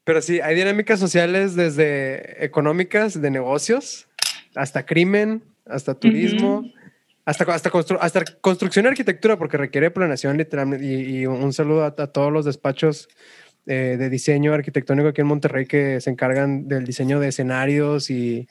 [0.05, 4.09] Pero sí, hay dinámicas sociales desde económicas, de negocios,
[4.55, 6.65] hasta crimen, hasta turismo,
[7.25, 10.85] hasta, hasta, hasta, construcción y arquitectura, porque requiere planeación literalmente.
[10.87, 13.09] Y, un saludo a todos los despachos
[13.67, 18.49] eh, de diseño arquitectónico aquí en Monterrey que se encargan del diseño de escenarios y...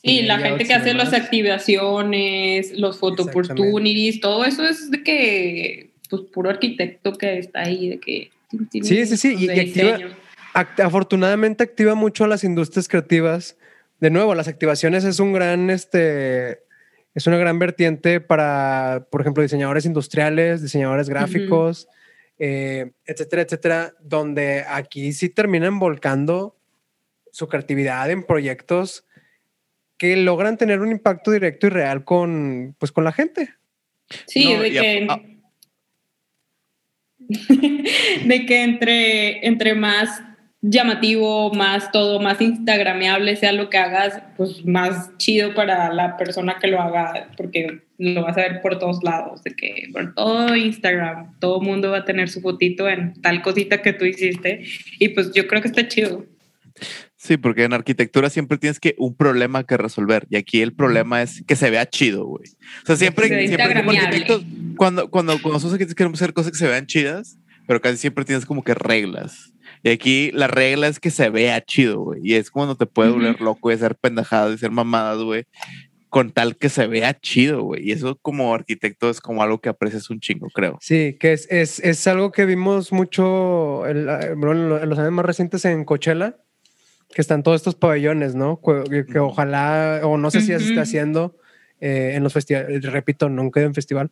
[0.00, 5.90] Y, la gente que hace las activaciones, los photo opportunities, todo eso es de que,
[6.08, 8.30] pues, puro arquitecto que está ahí, de que...
[8.70, 9.98] Sí, sí, sí, y, activa,
[10.54, 13.56] afortunadamente activa mucho a las industrias creativas.
[14.00, 16.60] De nuevo, las activaciones es un gran, este,
[17.14, 21.88] es una gran vertiente para, por ejemplo, diseñadores industriales, diseñadores gráficos,
[22.38, 26.56] eh, etcétera, etcétera, donde aquí sí terminan volcando
[27.32, 29.04] su creatividad en proyectos
[29.96, 33.54] que logran tener un impacto directo y real con, pues, con la gente.
[34.26, 35.20] Sí, de, que, ah.
[38.24, 40.22] de que entre, entre más
[40.60, 46.56] llamativo, más todo, más instagrameable sea lo que hagas, pues más chido para la persona
[46.60, 50.56] que lo haga, porque lo vas a ver por todos lados, de que por todo
[50.56, 54.64] Instagram, todo mundo va a tener su fotito en tal cosita que tú hiciste,
[54.98, 56.26] y pues yo creo que está chido.
[57.16, 61.22] Sí, porque en arquitectura siempre tienes que un problema que resolver, y aquí el problema
[61.22, 62.48] es que se vea chido, güey.
[62.82, 64.42] O sea, siempre, siempre como arquitectos,
[64.76, 68.46] cuando, cuando, cuando nosotros queremos hacer cosas que se vean chidas, pero casi siempre tienes
[68.46, 69.52] como que reglas.
[69.88, 72.20] Y aquí la regla es que se vea chido, güey.
[72.22, 75.46] Y es cuando te puede volver loco de ser pendejadas, de ser mamadas, güey.
[76.10, 77.88] Con tal que se vea chido, güey.
[77.88, 80.76] Y eso como arquitecto es como algo que aprecias un chingo, creo.
[80.82, 85.86] Sí, que es, es, es algo que vimos mucho en, los años más recientes en
[85.86, 86.36] Coachella,
[87.14, 88.60] que están todos estos pabellones, ¿no?
[88.60, 91.38] Que, ojalá, o no sé si ya se está haciendo
[91.80, 94.10] eh, en los festivales, repito, nunca en festival,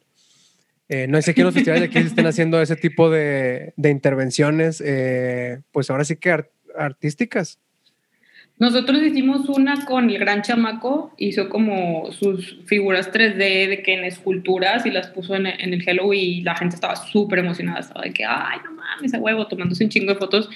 [0.89, 4.83] eh, no sé qué los festivales de aquí estén haciendo ese tipo de, de intervenciones,
[4.85, 6.45] eh, pues ahora sí que
[6.77, 7.59] artísticas.
[8.59, 14.05] Nosotros hicimos una con el gran chamaco, hizo como sus figuras 3D de que en
[14.05, 18.03] esculturas y las puso en, en el Hello y la gente estaba súper emocionada, estaba
[18.03, 20.49] de que, ay, no mames, a huevo, tomándose un chingo de fotos.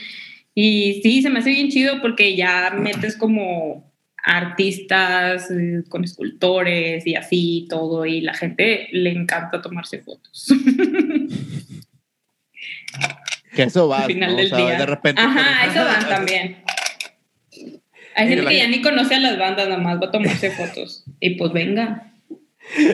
[0.55, 3.89] Y sí, se me hace bien chido porque ya metes como
[4.22, 10.48] artistas eh, con escultores y así todo y la gente le encanta tomarse fotos.
[13.54, 14.00] que eso va.
[14.00, 14.78] Al final del día.
[14.78, 15.20] De repente.
[15.20, 16.62] Ajá, eso van también.
[18.14, 21.04] Hay gente que ya ni conoce a las bandas, nada más va a tomarse fotos.
[21.20, 22.12] Y pues venga.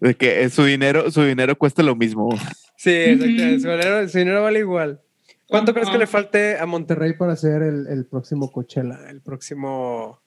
[0.00, 2.28] De que su dinero, su dinero cuesta lo mismo.
[2.76, 4.08] Sí, exacto.
[4.08, 5.00] su dinero vale igual.
[5.48, 9.08] ¿Cuánto crees que le falte a Monterrey para hacer el, próximo Coachella?
[9.08, 10.20] El próximo.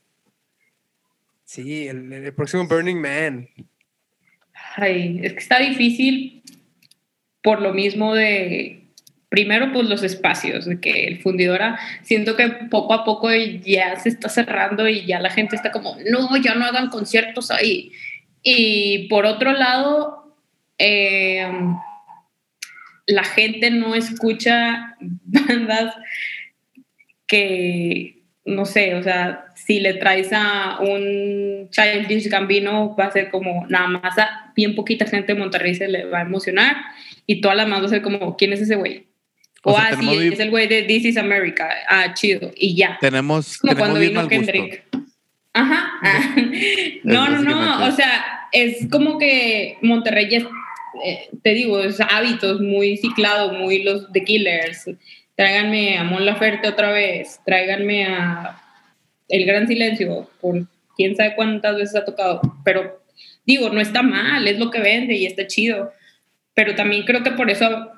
[1.45, 3.47] Sí, el, próximo Burning Man.
[4.75, 6.43] Ay, es que está difícil
[7.43, 8.81] por lo mismo de
[9.29, 14.09] primero, pues los espacios, de que el fundidora, siento que poco a poco ya se
[14.09, 17.93] está cerrando y ya la gente está como, no, ya no hagan conciertos ahí.
[18.43, 20.35] Y por otro lado,
[20.77, 21.49] eh,
[23.11, 25.95] la gente no escucha bandas
[27.27, 33.29] que, no sé, o sea, si le traes a un Childish Gambino, va a ser
[33.29, 36.75] como nada más a bien poquita gente de Monterrey se le va a emocionar
[37.25, 39.07] y toda la más va a ser como, ¿quién es ese güey?
[39.63, 41.69] O, así, es el güey de This is America.
[41.87, 42.51] Ah, chido.
[42.55, 42.97] Y ya.
[42.99, 43.57] Tenemos.
[43.59, 44.83] Como cuando vino Kendrick.
[45.53, 45.91] Ajá.
[47.03, 47.87] no, no, no.
[47.87, 50.47] O sea, es como que Monterrey ya,
[51.03, 54.89] eh, te digo, es hábitos muy ciclado, muy los de Killers.
[55.35, 57.39] Tráiganme a Mon Laferte otra vez.
[57.45, 58.61] Tráiganme a
[59.29, 60.29] El Gran Silencio.
[60.39, 62.41] Por quién sabe cuántas veces ha tocado.
[62.63, 63.01] Pero
[63.45, 65.91] digo, no está mal, es lo que vende y está chido.
[66.53, 67.91] Pero también creo que por eso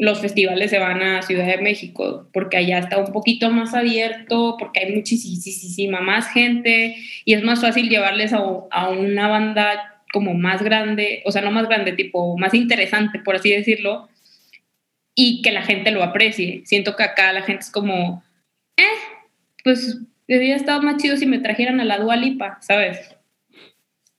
[0.00, 4.56] los festivales se van a Ciudad de México, porque allá está un poquito más abierto,
[4.58, 8.38] porque hay muchísima más gente y es más fácil llevarles a,
[8.70, 13.36] a, una banda como más grande, o sea, no más grande, tipo más interesante, por
[13.36, 14.08] así decirlo,
[15.14, 16.62] y que la gente lo aprecie.
[16.64, 18.22] Siento que acá la gente es como,
[18.76, 18.82] eh,
[19.64, 23.16] pues hubiera estado más chido si me trajeran a la Dualipa, ¿sabes?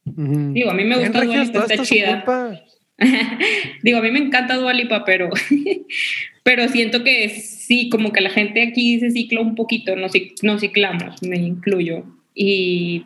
[0.03, 2.25] Digo, a mí me gusta Dualipa, está chida.
[3.83, 5.29] Digo, a mí me encanta Dualipa, pero,
[6.43, 10.11] pero siento que sí, como que la gente aquí se cicla un poquito, nos,
[10.43, 12.03] nos ciclamos, me incluyo.
[12.35, 13.05] Y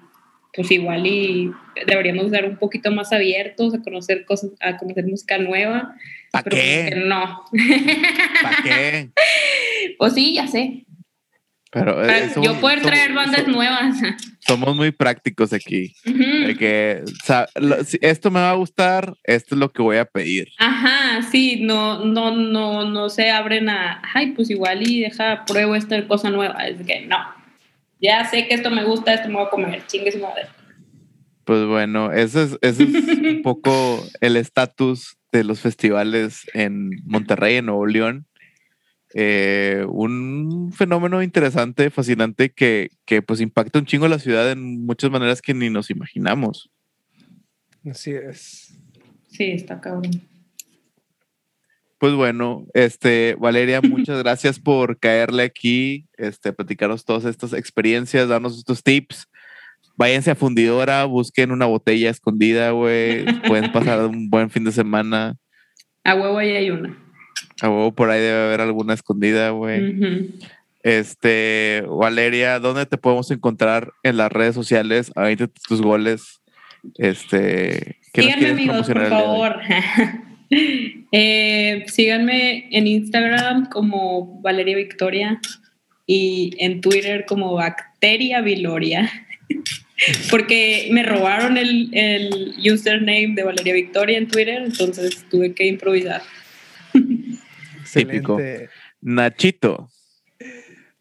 [0.55, 1.51] pues igual y
[1.85, 5.95] deberíamos estar un poquito más abiertos a conocer cosas, a conocer música nueva.
[6.31, 7.03] ¿Para qué?
[7.05, 7.43] No.
[8.41, 9.09] ¿Para qué?
[9.97, 10.85] Pues sí, ya sé.
[11.71, 12.01] Pero
[12.41, 13.97] yo poder traer bandas nuevas.
[14.39, 15.93] Somos muy prácticos aquí.
[16.05, 17.03] de que,
[17.85, 20.47] si esto me va a gustar, esto es lo que voy a pedir.
[20.57, 25.75] Ajá, sí, no, no, no, no se abren a, ay, pues igual y deja, pruebo
[25.75, 26.65] esta cosa nueva.
[26.65, 27.17] Es que no.
[28.01, 30.47] Ya sé que esto me gusta, esto me voy a comer, chingue su madre.
[31.45, 32.89] Pues bueno, ese es, ese es
[33.35, 38.25] un poco el estatus de los festivales en Monterrey, en Nuevo León.
[39.13, 45.09] Eh, un fenómeno interesante, fascinante, que, que, pues impacta un chingo la ciudad en muchas
[45.09, 46.69] maneras que ni nos imaginamos.
[47.89, 48.77] Así es.
[49.29, 50.11] Sí, está cabrón.
[51.97, 58.57] Pues bueno, este, Valeria, muchas gracias por caerle aquí, este, platicarnos todas estas experiencias, darnos
[58.57, 59.27] estos tips.
[59.97, 63.25] Váyanse a fundidora, busquen una botella escondida, güey.
[63.47, 65.37] Pueden pasar un buen fin de semana.
[66.03, 66.97] A huevo ahí hay una.
[67.61, 70.33] A huevo por ahí debe haber alguna escondida, güey.
[70.83, 75.11] Este, Valeria, ¿dónde te podemos encontrar en las redes sociales?
[75.15, 76.41] Ahí tus goles.
[76.97, 79.55] Este, síganme, amigos, por favor.
[81.11, 85.39] Eh, síganme en Instagram como Valeria Victoria
[86.05, 89.09] y en Twitter como Bacteria Viloria.
[90.29, 96.21] Porque me robaron el, el username de Valeria Victoria en Twitter, entonces tuve que improvisar.
[97.93, 98.37] Típico.
[99.01, 99.89] Nachito.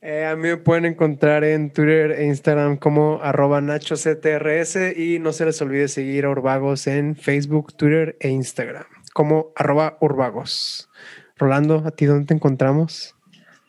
[0.01, 5.33] Eh, a mí me pueden encontrar en Twitter e Instagram como arroba nachoctrs y no
[5.33, 8.85] se les olvide seguir a Urbagos en Facebook, Twitter e Instagram
[9.15, 10.91] como arroba Urbagos.
[11.39, 13.15] Rolando, ¿a ti dónde te encontramos?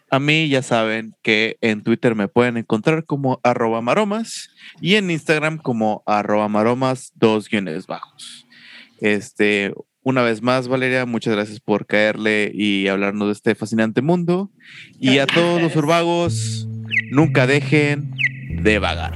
[0.09, 4.49] A mí ya saben que en Twitter me pueden encontrar como arroba maromas
[4.81, 8.45] y en Instagram como arroba maromas dos guiones bajos.
[8.99, 9.73] Este,
[10.03, 14.51] una vez más, Valeria, muchas gracias por caerle y hablarnos de este fascinante mundo.
[14.99, 16.67] Y a todos los urbagos,
[17.11, 18.11] nunca dejen
[18.61, 19.13] de vagar.